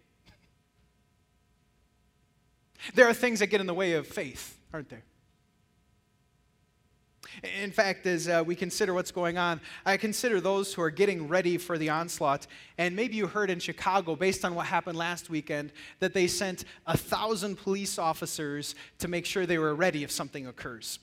There 2.96 3.08
are 3.08 3.14
things 3.14 3.38
that 3.38 3.46
get 3.46 3.60
in 3.60 3.68
the 3.68 3.74
way 3.74 3.92
of 3.92 4.08
faith, 4.08 4.58
aren't 4.74 4.88
there? 4.88 5.04
In 7.62 7.70
fact, 7.70 8.06
as 8.06 8.28
uh, 8.28 8.42
we 8.46 8.54
consider 8.54 8.94
what's 8.94 9.10
going 9.10 9.38
on, 9.38 9.60
I 9.84 9.96
consider 9.96 10.40
those 10.40 10.72
who 10.74 10.82
are 10.82 10.90
getting 10.90 11.28
ready 11.28 11.58
for 11.58 11.78
the 11.78 11.90
onslaught. 11.90 12.46
And 12.78 12.96
maybe 12.96 13.16
you 13.16 13.26
heard 13.26 13.50
in 13.50 13.58
Chicago, 13.58 14.16
based 14.16 14.44
on 14.44 14.54
what 14.54 14.66
happened 14.66 14.96
last 14.96 15.30
weekend, 15.30 15.72
that 16.00 16.14
they 16.14 16.26
sent 16.26 16.64
a 16.86 16.96
thousand 16.96 17.56
police 17.56 17.98
officers 17.98 18.74
to 18.98 19.08
make 19.08 19.26
sure 19.26 19.46
they 19.46 19.58
were 19.58 19.74
ready 19.74 20.04
if 20.04 20.10
something 20.10 20.46
occurs. 20.46 20.98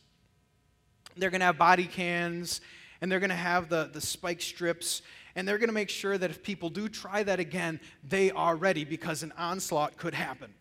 They're 1.16 1.30
going 1.30 1.42
to 1.42 1.46
have 1.46 1.58
body 1.58 1.86
cams, 1.86 2.62
and 3.02 3.12
they're 3.12 3.20
going 3.20 3.30
to 3.30 3.36
have 3.36 3.70
the, 3.70 3.90
the 3.92 4.02
spike 4.02 4.42
strips, 4.42 5.02
and 5.36 5.48
they're 5.48 5.58
going 5.58 5.70
to 5.70 5.74
make 5.74 5.90
sure 5.90 6.18
that 6.18 6.30
if 6.30 6.42
people 6.44 6.70
do 6.70 6.88
try 6.88 7.24
that 7.24 7.40
again, 7.40 7.80
they 8.04 8.32
are 8.32 8.56
ready 8.56 8.86
because 8.86 9.24
an 9.24 9.34
onslaught 9.38 9.98
could 9.98 10.14
happen. 10.14 10.54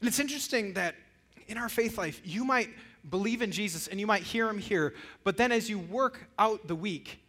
And 0.00 0.08
it's 0.08 0.20
interesting 0.20 0.74
that 0.74 0.94
in 1.48 1.58
our 1.58 1.68
faith 1.68 1.98
life, 1.98 2.20
you 2.24 2.44
might 2.44 2.70
believe 3.08 3.42
in 3.42 3.52
Jesus 3.52 3.88
and 3.88 4.00
you 4.00 4.06
might 4.06 4.22
hear 4.22 4.48
him 4.48 4.58
here, 4.58 4.94
but 5.24 5.36
then 5.36 5.52
as 5.52 5.68
you 5.68 5.78
work 5.78 6.28
out 6.38 6.66
the 6.66 6.74
week, 6.74 7.20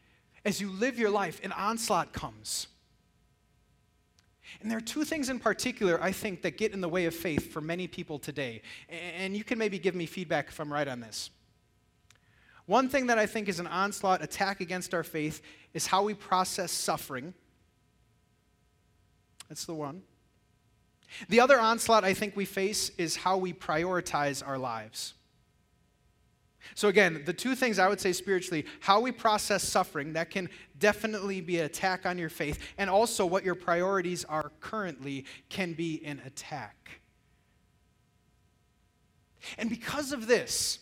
as 0.45 0.61
you 0.61 0.69
live 0.69 0.97
your 0.97 1.09
life, 1.09 1.41
an 1.43 1.51
onslaught 1.51 2.13
comes. 2.13 2.67
And 4.61 4.69
there 4.69 4.77
are 4.77 4.81
two 4.81 5.03
things 5.03 5.29
in 5.29 5.39
particular, 5.39 6.01
I 6.01 6.11
think, 6.11 6.43
that 6.43 6.57
get 6.57 6.71
in 6.71 6.81
the 6.81 6.89
way 6.89 7.05
of 7.05 7.15
faith 7.15 7.51
for 7.51 7.61
many 7.61 7.87
people 7.87 8.19
today. 8.19 8.61
And 8.89 9.35
you 9.35 9.43
can 9.43 9.57
maybe 9.57 9.79
give 9.79 9.95
me 9.95 10.05
feedback 10.05 10.49
if 10.49 10.59
I'm 10.59 10.71
right 10.71 10.87
on 10.87 10.99
this. 10.99 11.29
One 12.67 12.89
thing 12.89 13.07
that 13.07 13.17
I 13.17 13.25
think 13.25 13.47
is 13.47 13.59
an 13.59 13.67
onslaught 13.67 14.23
attack 14.23 14.61
against 14.61 14.93
our 14.93 15.03
faith 15.03 15.41
is 15.73 15.87
how 15.87 16.03
we 16.03 16.13
process 16.13 16.71
suffering. 16.71 17.33
That's 19.49 19.65
the 19.65 19.73
one. 19.73 20.01
The 21.29 21.39
other 21.39 21.59
onslaught 21.59 22.03
I 22.03 22.13
think 22.13 22.35
we 22.35 22.45
face 22.45 22.89
is 22.97 23.15
how 23.15 23.37
we 23.37 23.53
prioritize 23.53 24.45
our 24.45 24.57
lives. 24.57 25.13
So, 26.73 26.87
again, 26.87 27.21
the 27.25 27.33
two 27.33 27.55
things 27.55 27.77
I 27.77 27.87
would 27.87 28.01
say 28.01 28.11
spiritually 28.11 28.65
how 28.79 28.99
we 28.99 29.11
process 29.11 29.63
suffering, 29.63 30.13
that 30.13 30.29
can 30.29 30.49
definitely 30.79 31.41
be 31.41 31.59
an 31.59 31.65
attack 31.65 32.05
on 32.05 32.17
your 32.17 32.29
faith, 32.29 32.59
and 32.77 32.89
also 32.89 33.25
what 33.25 33.45
your 33.45 33.55
priorities 33.55 34.25
are 34.25 34.51
currently 34.59 35.25
can 35.49 35.73
be 35.73 36.03
an 36.03 36.21
attack. 36.25 37.01
And 39.57 39.69
because 39.69 40.11
of 40.11 40.27
this, 40.27 40.79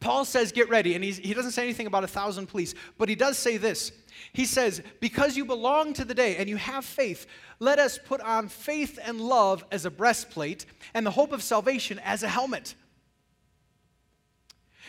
Paul 0.00 0.24
says, 0.24 0.52
get 0.52 0.68
ready. 0.68 0.94
And 0.94 1.02
he 1.02 1.32
doesn't 1.32 1.52
say 1.52 1.62
anything 1.62 1.86
about 1.86 2.04
a 2.04 2.08
thousand 2.08 2.48
police, 2.48 2.74
but 2.98 3.08
he 3.08 3.14
does 3.14 3.38
say 3.38 3.56
this. 3.56 3.90
He 4.32 4.44
says, 4.44 4.82
because 5.00 5.36
you 5.36 5.44
belong 5.44 5.94
to 5.94 6.04
the 6.04 6.14
day 6.14 6.36
and 6.36 6.48
you 6.48 6.56
have 6.56 6.84
faith, 6.84 7.26
let 7.58 7.78
us 7.78 7.98
put 7.98 8.20
on 8.20 8.48
faith 8.48 8.98
and 9.02 9.20
love 9.20 9.64
as 9.70 9.86
a 9.86 9.90
breastplate 9.90 10.66
and 10.92 11.06
the 11.06 11.10
hope 11.10 11.32
of 11.32 11.42
salvation 11.42 11.98
as 12.00 12.22
a 12.22 12.28
helmet. 12.28 12.74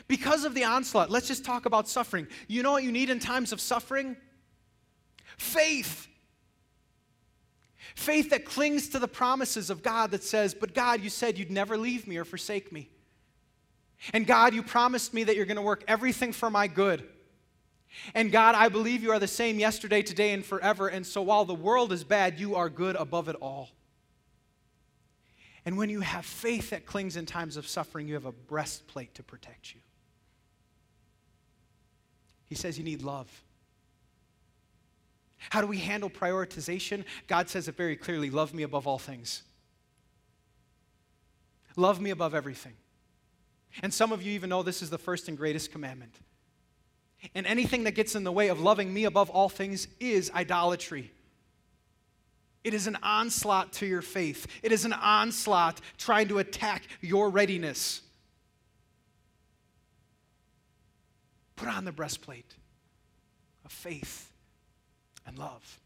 Because 0.07 0.43
of 0.43 0.53
the 0.53 0.63
onslaught, 0.63 1.09
let's 1.09 1.27
just 1.27 1.45
talk 1.45 1.65
about 1.65 1.87
suffering. 1.87 2.27
You 2.47 2.63
know 2.63 2.71
what 2.71 2.83
you 2.83 2.91
need 2.91 3.09
in 3.09 3.19
times 3.19 3.51
of 3.51 3.61
suffering? 3.61 4.15
Faith. 5.37 6.07
Faith 7.95 8.29
that 8.31 8.45
clings 8.45 8.89
to 8.89 8.99
the 8.99 9.07
promises 9.07 9.69
of 9.69 9.81
God 9.81 10.11
that 10.11 10.23
says, 10.23 10.53
But 10.53 10.73
God, 10.73 11.01
you 11.01 11.09
said 11.09 11.37
you'd 11.37 11.51
never 11.51 11.77
leave 11.77 12.07
me 12.07 12.17
or 12.17 12.25
forsake 12.25 12.71
me. 12.71 12.89
And 14.13 14.27
God, 14.27 14.53
you 14.53 14.61
promised 14.61 15.13
me 15.13 15.23
that 15.23 15.35
you're 15.35 15.45
going 15.45 15.55
to 15.55 15.61
work 15.63 15.83
everything 15.87 16.33
for 16.33 16.49
my 16.49 16.67
good. 16.67 17.07
And 18.13 18.31
God, 18.31 18.55
I 18.55 18.69
believe 18.69 19.01
you 19.01 19.11
are 19.11 19.19
the 19.19 19.27
same 19.27 19.59
yesterday, 19.59 20.01
today, 20.01 20.33
and 20.33 20.45
forever. 20.45 20.87
And 20.87 21.05
so 21.05 21.21
while 21.21 21.45
the 21.45 21.55
world 21.55 21.93
is 21.93 22.03
bad, 22.03 22.39
you 22.39 22.55
are 22.55 22.69
good 22.69 22.95
above 22.97 23.29
it 23.29 23.37
all. 23.41 23.69
And 25.65 25.77
when 25.77 25.89
you 25.89 26.01
have 26.01 26.25
faith 26.25 26.69
that 26.71 26.85
clings 26.85 27.15
in 27.15 27.25
times 27.25 27.57
of 27.57 27.67
suffering, 27.67 28.07
you 28.07 28.13
have 28.13 28.25
a 28.25 28.31
breastplate 28.31 29.15
to 29.15 29.23
protect 29.23 29.73
you. 29.73 29.79
He 32.47 32.55
says 32.55 32.77
you 32.77 32.83
need 32.83 33.01
love. 33.01 33.29
How 35.49 35.61
do 35.61 35.67
we 35.67 35.77
handle 35.77 36.09
prioritization? 36.09 37.03
God 37.27 37.49
says 37.49 37.67
it 37.67 37.75
very 37.75 37.95
clearly 37.95 38.29
love 38.29 38.53
me 38.53 38.63
above 38.63 38.87
all 38.87 38.97
things. 38.97 39.43
Love 41.75 41.99
me 41.99 42.09
above 42.09 42.33
everything. 42.33 42.73
And 43.83 43.93
some 43.93 44.11
of 44.11 44.23
you 44.23 44.31
even 44.31 44.49
know 44.49 44.63
this 44.63 44.81
is 44.81 44.89
the 44.89 44.97
first 44.97 45.27
and 45.27 45.37
greatest 45.37 45.71
commandment. 45.71 46.15
And 47.33 47.45
anything 47.45 47.83
that 47.83 47.93
gets 47.93 48.15
in 48.15 48.23
the 48.23 48.31
way 48.31 48.47
of 48.49 48.59
loving 48.59 48.93
me 48.93 49.05
above 49.05 49.29
all 49.29 49.49
things 49.49 49.87
is 49.99 50.31
idolatry. 50.33 51.11
It 52.63 52.73
is 52.73 52.87
an 52.87 52.97
onslaught 53.03 53.73
to 53.73 53.85
your 53.85 54.01
faith. 54.01 54.47
It 54.63 54.71
is 54.71 54.85
an 54.85 54.93
onslaught 54.93 55.81
trying 55.97 56.29
to 56.29 56.39
attack 56.39 56.83
your 57.01 57.29
readiness. 57.29 58.01
Put 61.55 61.69
on 61.69 61.85
the 61.85 61.91
breastplate 61.91 62.53
of 63.63 63.71
faith 63.71 64.31
and 65.25 65.37
love. 65.37 65.79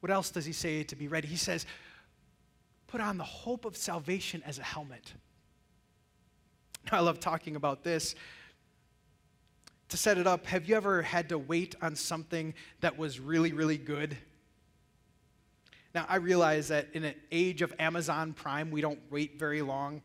What 0.00 0.10
else 0.10 0.30
does 0.30 0.44
he 0.44 0.52
say 0.52 0.82
to 0.84 0.96
be 0.96 1.08
ready? 1.08 1.28
He 1.28 1.36
says, 1.36 1.66
put 2.86 3.00
on 3.00 3.18
the 3.18 3.24
hope 3.24 3.64
of 3.64 3.76
salvation 3.76 4.42
as 4.46 4.58
a 4.58 4.62
helmet. 4.62 5.12
I 6.90 7.00
love 7.00 7.20
talking 7.20 7.56
about 7.56 7.84
this. 7.84 8.14
To 9.90 9.96
set 9.96 10.18
it 10.18 10.26
up, 10.26 10.46
have 10.46 10.68
you 10.68 10.76
ever 10.76 11.02
had 11.02 11.30
to 11.30 11.38
wait 11.38 11.74
on 11.80 11.96
something 11.96 12.54
that 12.80 12.98
was 12.98 13.20
really, 13.20 13.52
really 13.52 13.78
good? 13.78 14.16
Now, 15.94 16.06
I 16.08 16.16
realize 16.16 16.68
that 16.68 16.88
in 16.92 17.04
an 17.04 17.14
age 17.32 17.62
of 17.62 17.74
Amazon 17.78 18.32
Prime, 18.32 18.70
we 18.70 18.80
don't 18.80 19.00
wait 19.10 19.38
very 19.38 19.62
long, 19.62 20.02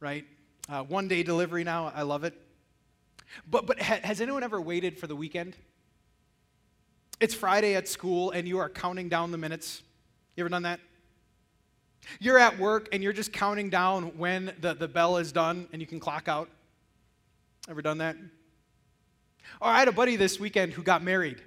right? 0.00 0.24
Uh, 0.68 0.82
one 0.82 1.08
day 1.08 1.22
delivery 1.22 1.64
now, 1.64 1.92
I 1.94 2.02
love 2.02 2.24
it. 2.24 2.34
But, 3.48 3.66
but 3.66 3.80
ha- 3.80 4.00
has 4.02 4.20
anyone 4.20 4.42
ever 4.42 4.60
waited 4.60 4.98
for 4.98 5.06
the 5.06 5.16
weekend? 5.16 5.56
It's 7.20 7.34
Friday 7.34 7.74
at 7.74 7.88
school 7.88 8.30
and 8.30 8.46
you 8.46 8.58
are 8.58 8.68
counting 8.68 9.08
down 9.08 9.30
the 9.30 9.38
minutes. 9.38 9.82
You 10.36 10.42
ever 10.42 10.48
done 10.48 10.64
that? 10.64 10.80
You're 12.20 12.38
at 12.38 12.58
work 12.58 12.88
and 12.92 13.02
you're 13.02 13.12
just 13.12 13.32
counting 13.32 13.70
down 13.70 14.18
when 14.18 14.54
the, 14.60 14.74
the 14.74 14.88
bell 14.88 15.16
is 15.16 15.32
done 15.32 15.68
and 15.72 15.80
you 15.80 15.86
can 15.86 16.00
clock 16.00 16.28
out. 16.28 16.48
Ever 17.68 17.82
done 17.82 17.98
that? 17.98 18.16
Or 19.60 19.68
I 19.68 19.78
had 19.78 19.88
a 19.88 19.92
buddy 19.92 20.16
this 20.16 20.38
weekend 20.38 20.72
who 20.72 20.82
got 20.82 21.02
married. 21.02 21.40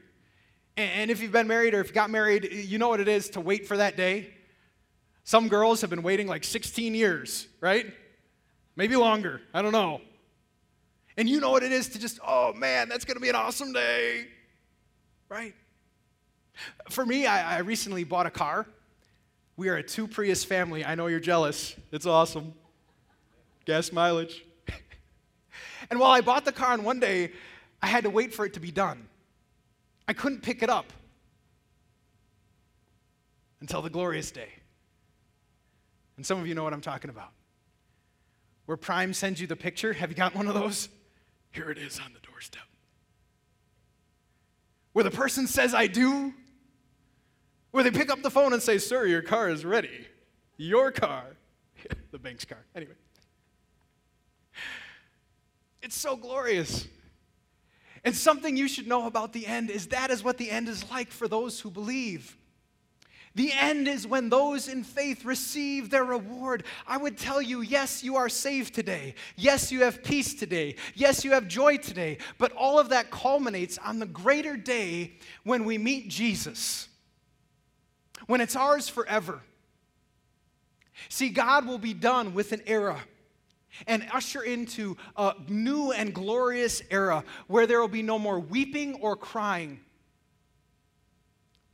And 0.76 1.10
if 1.10 1.22
you've 1.22 1.32
been 1.32 1.48
married 1.48 1.74
or 1.74 1.82
if 1.82 1.88
you 1.88 1.94
got 1.94 2.10
married, 2.10 2.52
you 2.52 2.78
know 2.78 2.90
what 2.90 3.00
it 3.00 3.08
is 3.08 3.30
to 3.32 3.42
wait 3.42 3.68
for 3.68 3.78
that 3.78 3.98
day. 3.98 4.34
Some 5.24 5.48
girls 5.48 5.82
have 5.82 5.90
been 5.90 6.04
waiting 6.04 6.28
like 6.28 6.44
16 6.44 6.96
years, 6.96 7.48
right? 7.60 7.94
Maybe 8.76 8.96
longer. 8.96 9.42
I 9.54 9.62
don't 9.62 9.72
know. 9.72 10.02
And 11.18 11.28
you 11.28 11.40
know 11.40 11.50
what 11.50 11.64
it 11.64 11.72
is 11.72 11.90
to 11.90 12.00
just, 12.00 12.20
oh 12.26 12.54
man, 12.54 12.90
that's 12.90 13.04
going 13.04 13.16
to 13.16 13.22
be 13.22 13.30
an 13.30 13.36
awesome 13.36 13.74
day, 13.74 14.28
right? 15.30 15.54
For 16.90 17.06
me, 17.06 17.26
I, 17.26 17.58
I 17.58 17.60
recently 17.60 18.04
bought 18.04 18.28
a 18.28 18.32
car. 18.32 18.68
We 19.58 19.70
are 19.70 19.76
a 19.76 19.84
two 19.84 20.08
Prius 20.08 20.44
family. 20.44 20.86
I 20.86 20.94
know 20.94 21.08
you're 21.08 21.20
jealous. 21.20 21.76
It's 21.92 22.06
awesome. 22.06 22.54
Gas 23.66 23.92
mileage. 23.92 24.46
and 25.90 26.00
while 26.00 26.12
I 26.12 26.22
bought 26.22 26.46
the 26.46 26.52
car 26.52 26.74
on 26.74 26.84
one 26.84 27.00
day, 27.00 27.32
I 27.82 27.88
had 27.88 28.04
to 28.04 28.12
wait 28.12 28.34
for 28.34 28.46
it 28.46 28.54
to 28.54 28.60
be 28.60 28.72
done. 28.72 29.08
I 30.08 30.14
couldn't 30.14 30.42
pick 30.42 30.62
it 30.62 30.70
up 30.70 30.94
until 33.60 33.82
the 33.82 33.90
glorious 33.90 34.30
day. 34.30 34.50
And 36.16 36.26
some 36.26 36.40
of 36.40 36.48
you 36.48 36.54
know 36.54 36.64
what 36.64 36.74
I'm 36.74 36.82
talking 36.82 37.10
about. 37.10 37.32
Where 38.66 38.78
Prime 38.78 39.14
sends 39.14 39.42
you 39.42 39.48
the 39.48 39.56
picture. 39.56 39.94
Have 39.94 40.10
you 40.10 40.16
got 40.16 40.36
one 40.36 40.48
of 40.48 40.54
those? 40.54 40.90
Here 41.52 41.70
it 41.70 41.78
is 41.78 42.00
on 42.00 42.14
the 42.14 42.20
doorstep. 42.20 42.64
Where 44.94 45.04
the 45.04 45.12
person 45.12 45.48
says, 45.48 45.74
I 45.74 45.88
do. 45.88 46.34
Where 47.72 47.84
they 47.84 47.92
pick 47.92 48.10
up 48.10 48.22
the 48.22 48.32
phone 48.32 48.54
and 48.54 48.62
say, 48.62 48.78
Sir, 48.78 49.06
your 49.06 49.22
car 49.22 49.50
is 49.50 49.64
ready. 49.64 50.08
Your 50.58 50.92
car. 50.92 51.26
the 52.12 52.20
bank's 52.20 52.46
car. 52.46 52.66
Anyway. 52.76 52.94
It's 55.82 55.96
so 55.96 56.16
glorious. 56.16 56.88
And 58.04 58.16
something 58.16 58.58
you 58.58 58.68
should 58.68 58.88
know 58.88 59.06
about 59.08 59.34
the 59.34 59.46
end 59.46 59.70
is 59.70 59.88
that 59.88 60.12
is 60.12 60.24
what 60.24 60.38
the 60.38 60.50
end 60.50 60.68
is 60.68 60.90
like 60.90 61.12
for 61.12 61.28
those 61.28 61.60
who 61.60 61.70
believe. 61.70 62.38
The 63.38 63.54
end 63.54 63.88
is 63.88 64.08
when 64.08 64.30
those 64.30 64.68
in 64.68 64.84
faith 64.84 65.24
receive 65.24 65.92
their 65.92 66.04
reward. 66.04 66.64
I 66.88 66.98
would 66.98 67.20
tell 67.20 67.40
you, 67.40 67.62
yes, 67.62 68.04
you 68.04 68.16
are 68.16 68.30
saved 68.30 68.74
today. 68.74 69.14
Yes, 69.36 69.72
you 69.72 69.84
have 69.84 70.04
peace 70.04 70.34
today. 70.34 70.74
Yes, 70.96 71.24
you 71.24 71.34
have 71.34 71.48
joy 71.48 71.78
today. 71.78 72.18
But 72.40 72.52
all 72.54 72.80
of 72.80 72.90
that 72.90 73.12
culminates 73.12 73.78
on 73.78 74.00
the 74.00 74.08
greater 74.08 74.58
day 74.58 75.18
when 75.44 75.66
we 75.66 75.78
meet 75.78 76.10
Jesus, 76.10 76.88
when 78.26 78.42
it's 78.42 78.56
ours 78.56 78.90
forever. 78.90 79.44
See, 81.08 81.30
God 81.30 81.68
will 81.68 81.78
be 81.78 81.94
done 81.94 82.34
with 82.34 82.54
an 82.54 82.64
era 82.66 83.00
and 83.86 84.08
usher 84.12 84.42
into 84.42 84.98
a 85.16 85.36
new 85.48 85.92
and 85.92 86.12
glorious 86.12 86.82
era 86.90 87.24
where 87.46 87.68
there 87.68 87.80
will 87.80 87.88
be 87.88 88.02
no 88.02 88.18
more 88.18 88.40
weeping 88.40 88.96
or 88.96 89.16
crying 89.16 89.80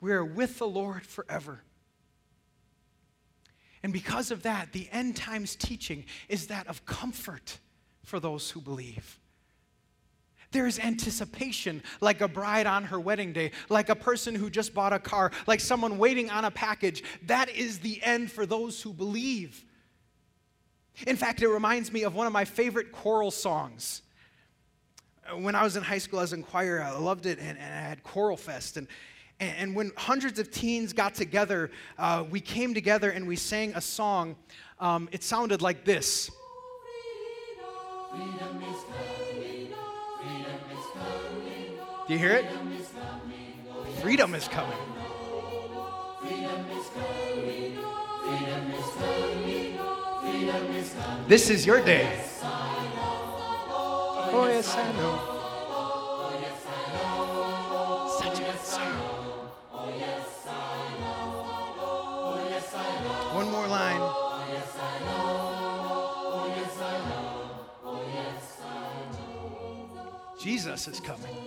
we 0.04 0.12
are 0.12 0.26
with 0.26 0.60
the 0.60 0.68
Lord 0.68 1.06
forever. 1.06 1.62
And 3.84 3.94
because 3.94 4.32
of 4.32 4.44
that, 4.44 4.74
the 4.74 4.90
end 4.92 5.16
times 5.16 5.56
teaching 5.56 6.04
is 6.28 6.48
that 6.48 6.68
of 6.68 6.86
comfort 6.86 7.58
for 8.04 8.20
those 8.20 8.52
who 8.52 8.60
believe. 8.60 9.18
There 10.52 10.68
is 10.68 10.78
anticipation, 10.78 11.82
like 12.02 12.20
a 12.20 12.28
bride 12.28 12.68
on 12.68 12.84
her 12.84 13.00
wedding 13.00 13.32
day, 13.32 13.52
like 13.70 13.88
a 13.88 13.96
person 13.96 14.36
who 14.36 14.50
just 14.50 14.74
bought 14.74 14.92
a 14.92 15.00
car, 15.00 15.32
like 15.48 15.62
someone 15.62 15.98
waiting 15.98 16.30
on 16.30 16.44
a 16.44 16.52
package. 16.52 17.02
That 17.28 17.48
is 17.50 17.80
the 17.80 18.04
end 18.04 18.30
for 18.30 18.46
those 18.46 18.82
who 18.82 18.92
believe. 18.92 19.64
In 21.08 21.16
fact, 21.16 21.42
it 21.42 21.48
reminds 21.48 21.94
me 21.94 22.04
of 22.04 22.14
one 22.14 22.28
of 22.28 22.34
my 22.34 22.44
favorite 22.44 22.92
choral 22.92 23.32
songs. 23.32 24.02
When 25.34 25.56
I 25.56 25.64
was 25.64 25.78
in 25.78 25.84
high 25.84 26.00
school 26.00 26.20
as 26.20 26.34
in 26.34 26.44
choir, 26.44 26.84
I 26.84 26.92
loved 26.92 27.26
it, 27.26 27.40
and, 27.40 27.58
and 27.58 27.74
I 27.74 27.80
had 27.88 28.04
Choral 28.04 28.36
Fest. 28.36 28.76
And, 28.76 28.90
and, 29.44 29.76
when 29.76 29.92
hundreds 29.98 30.40
of 30.40 30.52
teens 30.52 30.94
got 30.94 31.16
together, 31.16 31.72
uh, 31.98 32.24
we 32.30 32.40
came 32.40 32.74
together 32.74 33.12
and 33.12 33.28
we 33.28 33.36
sang 33.36 33.74
a 33.76 33.82
song. 33.82 34.36
Um, 34.80 35.10
it 35.12 35.24
sounded 35.24 35.62
like 35.62 35.86
this. 35.86 36.30
Freedom 38.12 38.64
Do 42.08 42.14
you 42.14 42.20
hear 42.20 42.34
it? 42.34 42.46
Freedom 44.02 44.36
is 44.36 44.48
coming. 44.48 44.78
This 51.28 51.50
is 51.50 51.66
your 51.66 51.84
day. 51.84 52.20
Oh, 54.36 54.48
yes, 54.48 54.76
I 54.76 54.92
know. 54.94 55.33
Jesus 70.74 70.88
is 70.88 71.00
coming. 71.02 71.38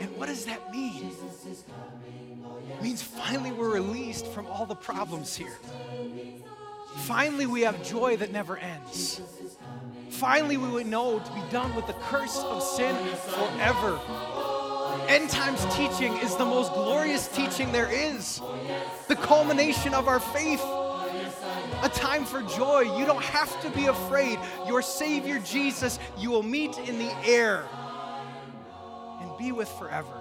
And 0.00 0.16
what 0.16 0.26
does 0.26 0.44
that 0.46 0.72
mean? 0.72 1.12
It 2.68 2.82
means 2.82 3.00
finally 3.00 3.52
we're 3.52 3.72
released 3.72 4.26
from 4.26 4.46
all 4.46 4.66
the 4.66 4.74
problems 4.74 5.36
here. 5.36 5.56
Finally, 6.96 7.46
we 7.46 7.60
have 7.60 7.80
joy 7.84 8.16
that 8.16 8.32
never 8.32 8.56
ends. 8.56 9.20
Finally, 10.10 10.56
we 10.56 10.68
would 10.68 10.86
know 10.86 11.20
to 11.20 11.32
be 11.32 11.42
done 11.50 11.74
with 11.76 11.86
the 11.86 11.92
curse 11.94 12.38
of 12.38 12.60
sin 12.60 12.96
forever. 13.16 14.00
End 15.08 15.30
times 15.30 15.64
teaching 15.76 16.16
is 16.18 16.34
the 16.36 16.44
most 16.44 16.72
glorious 16.72 17.28
teaching 17.28 17.70
there 17.70 17.90
is, 17.90 18.42
the 19.06 19.16
culmination 19.16 19.94
of 19.94 20.08
our 20.08 20.20
faith. 20.20 20.60
A 21.82 21.88
time 21.88 22.24
for 22.24 22.42
joy. 22.42 22.96
You 22.96 23.04
don't 23.04 23.22
have 23.22 23.60
to 23.62 23.70
be 23.70 23.86
afraid. 23.86 24.38
Your 24.66 24.82
Savior 24.82 25.40
Jesus, 25.40 25.98
you 26.16 26.30
will 26.30 26.42
meet 26.42 26.78
in 26.78 26.98
the 26.98 27.12
air 27.26 27.64
and 29.20 29.36
be 29.38 29.52
with 29.52 29.68
forever. 29.68 30.14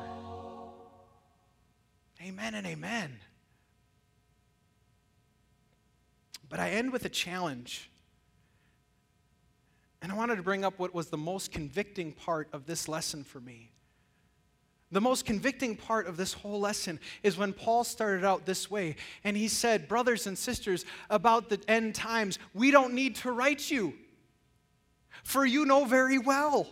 Amen 2.24 2.56
and 2.56 2.66
amen. 2.68 3.20
But 6.50 6.60
I 6.60 6.72
end 6.72 6.92
with 6.92 7.06
a 7.06 7.10
challenge. 7.10 7.90
And 10.02 10.12
I 10.12 10.16
wanted 10.16 10.38
to 10.38 10.44
bring 10.44 10.66
up 10.66 10.80
what 10.80 10.94
was 10.94 11.08
the 11.08 11.18
most 11.18 11.52
convicting 11.52 12.12
part 12.12 12.50
of 12.54 12.66
this 12.66 12.88
lesson 12.88 13.24
for 13.24 13.40
me. 13.40 13.72
The 14.92 15.02
most 15.02 15.26
convicting 15.26 15.76
part 15.76 16.08
of 16.08 16.18
this 16.18 16.34
whole 16.34 16.60
lesson 16.60 17.00
is 17.24 17.38
when 17.38 17.54
Paul 17.54 17.84
started 17.84 18.26
out 18.26 18.46
this 18.46 18.70
way 18.70 18.98
and 19.24 19.38
he 19.38 19.48
said, 19.48 19.88
Brothers 19.88 20.28
and 20.28 20.38
sisters, 20.38 20.86
about 21.10 21.50
the 21.50 21.62
end 21.68 21.96
times, 21.96 22.40
we 22.54 22.72
don't 22.72 22.94
need 22.94 23.16
to 23.18 23.32
write 23.32 23.72
you, 23.72 23.94
for 25.24 25.46
you 25.46 25.66
know 25.66 25.86
very 25.86 26.18
well 26.18 26.68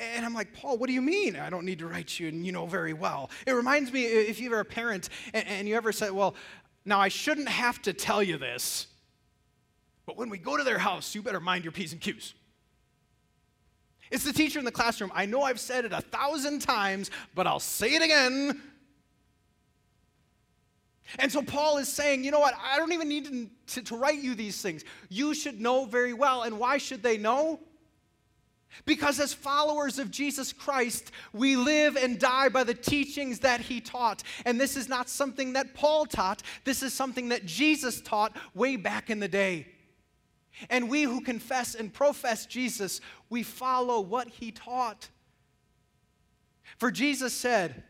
and 0.00 0.24
I'm 0.24 0.34
like, 0.34 0.52
Paul, 0.54 0.78
what 0.78 0.86
do 0.86 0.92
you 0.92 1.02
mean? 1.02 1.36
I 1.36 1.50
don't 1.50 1.64
need 1.64 1.78
to 1.80 1.86
write 1.86 2.18
you, 2.18 2.28
and 2.28 2.44
you 2.44 2.52
know 2.52 2.66
very 2.66 2.92
well. 2.92 3.30
It 3.46 3.52
reminds 3.52 3.92
me 3.92 4.04
if 4.04 4.40
you're 4.40 4.60
a 4.60 4.64
parent 4.64 5.08
and, 5.34 5.46
and 5.46 5.68
you 5.68 5.74
ever 5.76 5.92
said, 5.92 6.12
well, 6.12 6.34
now 6.84 6.98
I 6.98 7.08
shouldn't 7.08 7.48
have 7.48 7.82
to 7.82 7.92
tell 7.92 8.22
you 8.22 8.38
this, 8.38 8.86
but 10.06 10.16
when 10.16 10.30
we 10.30 10.38
go 10.38 10.56
to 10.56 10.64
their 10.64 10.78
house, 10.78 11.14
you 11.14 11.22
better 11.22 11.40
mind 11.40 11.64
your 11.64 11.72
P's 11.72 11.92
and 11.92 12.00
Q's. 12.00 12.34
It's 14.10 14.24
the 14.24 14.32
teacher 14.32 14.58
in 14.58 14.64
the 14.64 14.72
classroom. 14.72 15.12
I 15.14 15.26
know 15.26 15.42
I've 15.42 15.60
said 15.60 15.84
it 15.84 15.92
a 15.92 16.00
thousand 16.00 16.60
times, 16.60 17.10
but 17.34 17.46
I'll 17.46 17.60
say 17.60 17.94
it 17.94 18.02
again. 18.02 18.60
And 21.18 21.30
so 21.30 21.42
Paul 21.42 21.78
is 21.78 21.88
saying, 21.88 22.24
you 22.24 22.30
know 22.30 22.40
what? 22.40 22.54
I 22.62 22.76
don't 22.76 22.92
even 22.92 23.08
need 23.08 23.24
to, 23.26 23.50
to, 23.74 23.82
to, 23.82 23.96
write 23.96 24.20
you 24.20 24.34
these 24.34 24.62
things. 24.62 24.84
You 25.08 25.34
should 25.34 25.60
know 25.60 25.84
very 25.84 26.12
well. 26.12 26.42
And 26.42 26.58
why 26.58 26.78
should 26.78 27.02
they 27.02 27.18
know? 27.18 27.58
Because 28.84 29.18
as 29.18 29.32
followers 29.32 29.98
of 29.98 30.10
Jesus 30.10 30.52
Christ, 30.52 31.10
we 31.32 31.56
live 31.56 31.96
and 31.96 32.18
die 32.18 32.48
by 32.48 32.62
the 32.62 32.74
teachings 32.74 33.40
that 33.40 33.60
he 33.60 33.80
taught. 33.80 34.22
And 34.44 34.60
this 34.60 34.76
is 34.76 34.88
not 34.88 35.08
something 35.08 35.54
that 35.54 35.74
Paul 35.74 36.06
taught, 36.06 36.42
this 36.64 36.82
is 36.82 36.92
something 36.94 37.30
that 37.30 37.44
Jesus 37.44 38.00
taught 38.00 38.36
way 38.54 38.76
back 38.76 39.10
in 39.10 39.18
the 39.18 39.28
day. 39.28 39.66
And 40.68 40.90
we 40.90 41.04
who 41.04 41.20
confess 41.20 41.74
and 41.74 41.92
profess 41.92 42.46
Jesus, 42.46 43.00
we 43.28 43.42
follow 43.42 44.00
what 44.00 44.28
he 44.28 44.50
taught. 44.52 45.08
For 46.76 46.90
Jesus 46.90 47.32
said, 47.32 47.84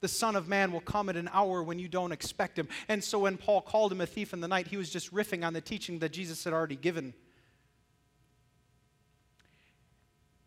the 0.00 0.08
Son 0.08 0.36
of 0.36 0.46
Man 0.46 0.72
will 0.72 0.80
come 0.80 1.08
at 1.08 1.16
an 1.16 1.28
hour 1.32 1.62
when 1.62 1.78
you 1.78 1.88
don't 1.88 2.12
expect 2.12 2.58
him. 2.58 2.68
And 2.88 3.02
so 3.02 3.20
when 3.20 3.36
Paul 3.36 3.60
called 3.62 3.92
him 3.92 4.00
a 4.00 4.06
thief 4.06 4.32
in 4.32 4.40
the 4.40 4.48
night, 4.48 4.68
he 4.68 4.76
was 4.76 4.90
just 4.90 5.12
riffing 5.12 5.44
on 5.44 5.52
the 5.52 5.60
teaching 5.60 5.98
that 6.00 6.12
Jesus 6.12 6.44
had 6.44 6.52
already 6.52 6.76
given. 6.76 7.14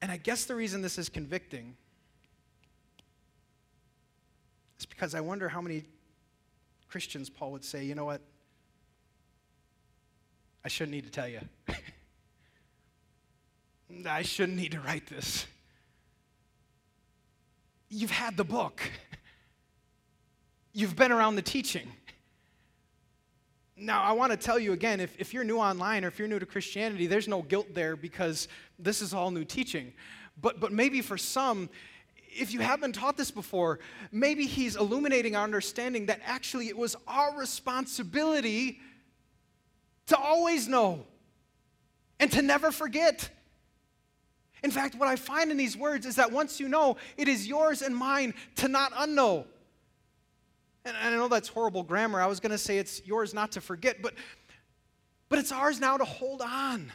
And 0.01 0.11
I 0.11 0.17
guess 0.17 0.45
the 0.45 0.55
reason 0.55 0.81
this 0.81 0.97
is 0.97 1.09
convicting 1.09 1.75
is 4.79 4.85
because 4.85 5.13
I 5.13 5.19
wonder 5.19 5.49
how 5.49 5.61
many 5.61 5.83
Christians 6.87 7.29
Paul 7.29 7.51
would 7.51 7.65
say, 7.65 7.83
you 7.83 7.95
know 7.95 8.05
what? 8.05 8.21
I 10.63 10.67
shouldn't 10.67 10.91
need 10.91 11.05
to 11.05 11.11
tell 11.11 11.27
you. 11.27 11.39
I 14.07 14.21
shouldn't 14.21 14.57
need 14.57 14.73
to 14.73 14.81
write 14.81 15.07
this. 15.07 15.45
You've 17.89 18.11
had 18.11 18.37
the 18.37 18.43
book. 18.43 18.81
You've 20.73 20.95
been 20.95 21.11
around 21.11 21.35
the 21.35 21.41
teaching. 21.41 21.87
Now, 23.75 24.03
I 24.03 24.11
want 24.11 24.31
to 24.31 24.37
tell 24.37 24.59
you 24.59 24.73
again 24.73 24.99
if, 24.99 25.15
if 25.17 25.33
you're 25.33 25.45
new 25.45 25.57
online 25.57 26.03
or 26.03 26.09
if 26.09 26.19
you're 26.19 26.27
new 26.27 26.39
to 26.39 26.45
Christianity, 26.45 27.07
there's 27.07 27.27
no 27.27 27.41
guilt 27.41 27.73
there 27.73 27.95
because 27.95 28.47
this 28.77 29.01
is 29.01 29.13
all 29.13 29.31
new 29.31 29.45
teaching. 29.45 29.93
But, 30.41 30.59
but 30.59 30.71
maybe 30.71 31.01
for 31.01 31.17
some, 31.17 31.69
if 32.27 32.53
you 32.53 32.59
haven't 32.59 32.93
taught 32.93 33.17
this 33.17 33.31
before, 33.31 33.79
maybe 34.11 34.45
he's 34.45 34.75
illuminating 34.75 35.35
our 35.35 35.43
understanding 35.43 36.05
that 36.07 36.19
actually 36.25 36.67
it 36.67 36.77
was 36.77 36.95
our 37.07 37.37
responsibility 37.37 38.79
to 40.09 40.17
always 40.17 40.67
know 40.67 41.05
and 42.19 42.31
to 42.31 42.41
never 42.41 42.71
forget. 42.71 43.29
In 44.63 44.71
fact, 44.71 44.95
what 44.95 45.07
I 45.07 45.15
find 45.15 45.51
in 45.51 45.57
these 45.57 45.77
words 45.77 46.05
is 46.05 46.15
that 46.15 46.31
once 46.31 46.59
you 46.59 46.67
know, 46.67 46.97
it 47.17 47.27
is 47.27 47.47
yours 47.47 47.81
and 47.81 47.95
mine 47.95 48.33
to 48.57 48.67
not 48.67 48.91
unknow. 48.93 49.45
And 50.83 50.97
I 50.97 51.11
know 51.11 51.27
that's 51.27 51.47
horrible 51.47 51.83
grammar. 51.83 52.21
I 52.21 52.27
was 52.27 52.39
going 52.39 52.51
to 52.51 52.57
say 52.57 52.77
it's 52.77 53.05
yours 53.05 53.33
not 53.33 53.53
to 53.53 53.61
forget, 53.61 54.01
but, 54.01 54.13
but 55.29 55.39
it's 55.39 55.51
ours 55.51 55.79
now 55.79 55.97
to 55.97 56.05
hold 56.05 56.41
on, 56.41 56.91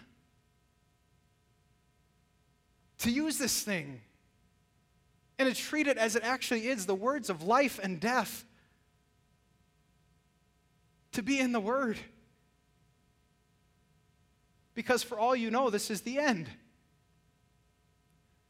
to 2.99 3.11
use 3.11 3.39
this 3.39 3.63
thing, 3.63 4.01
and 5.39 5.49
to 5.49 5.55
treat 5.55 5.87
it 5.87 5.99
as 5.99 6.17
it 6.17 6.25
actually 6.25 6.67
is 6.67 6.87
the 6.87 6.95
words 6.95 7.31
of 7.31 7.43
life 7.43 7.79
and 7.83 8.01
death, 8.01 8.45
to 11.13 11.23
be 11.23 11.39
in 11.39 11.53
the 11.53 11.61
Word. 11.61 11.99
Because 14.75 15.03
for 15.03 15.19
all 15.19 15.37
you 15.37 15.51
know, 15.51 15.71
this 15.71 15.91
is 15.91 16.01
the 16.03 16.19
end. 16.19 16.49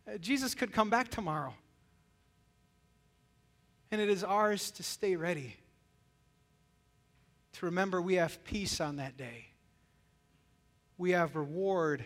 Uh, 0.06 0.18
Jesus 0.18 0.54
could 0.54 0.72
come 0.72 0.90
back 0.90 1.08
tomorrow 1.08 1.54
and 3.94 4.00
it 4.00 4.10
is 4.10 4.24
ours 4.24 4.72
to 4.72 4.82
stay 4.82 5.14
ready. 5.14 5.54
To 7.52 7.66
remember 7.66 8.02
we 8.02 8.14
have 8.14 8.42
peace 8.42 8.80
on 8.80 8.96
that 8.96 9.16
day, 9.16 9.46
we 10.98 11.12
have 11.12 11.36
reward 11.36 12.04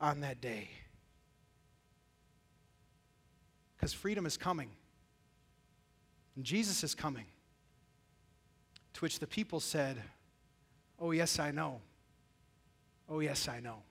on 0.00 0.20
that 0.20 0.40
day. 0.40 0.70
Because 3.76 3.92
freedom 3.92 4.26
is 4.26 4.36
coming, 4.36 4.70
and 6.36 6.44
Jesus 6.44 6.84
is 6.84 6.94
coming. 6.94 7.26
To 8.92 9.00
which 9.00 9.18
the 9.18 9.26
people 9.26 9.58
said, 9.58 10.00
Oh, 11.00 11.10
yes, 11.10 11.40
I 11.40 11.50
know. 11.50 11.80
Oh, 13.08 13.20
yes, 13.20 13.48
I 13.48 13.60
know. 13.60 13.82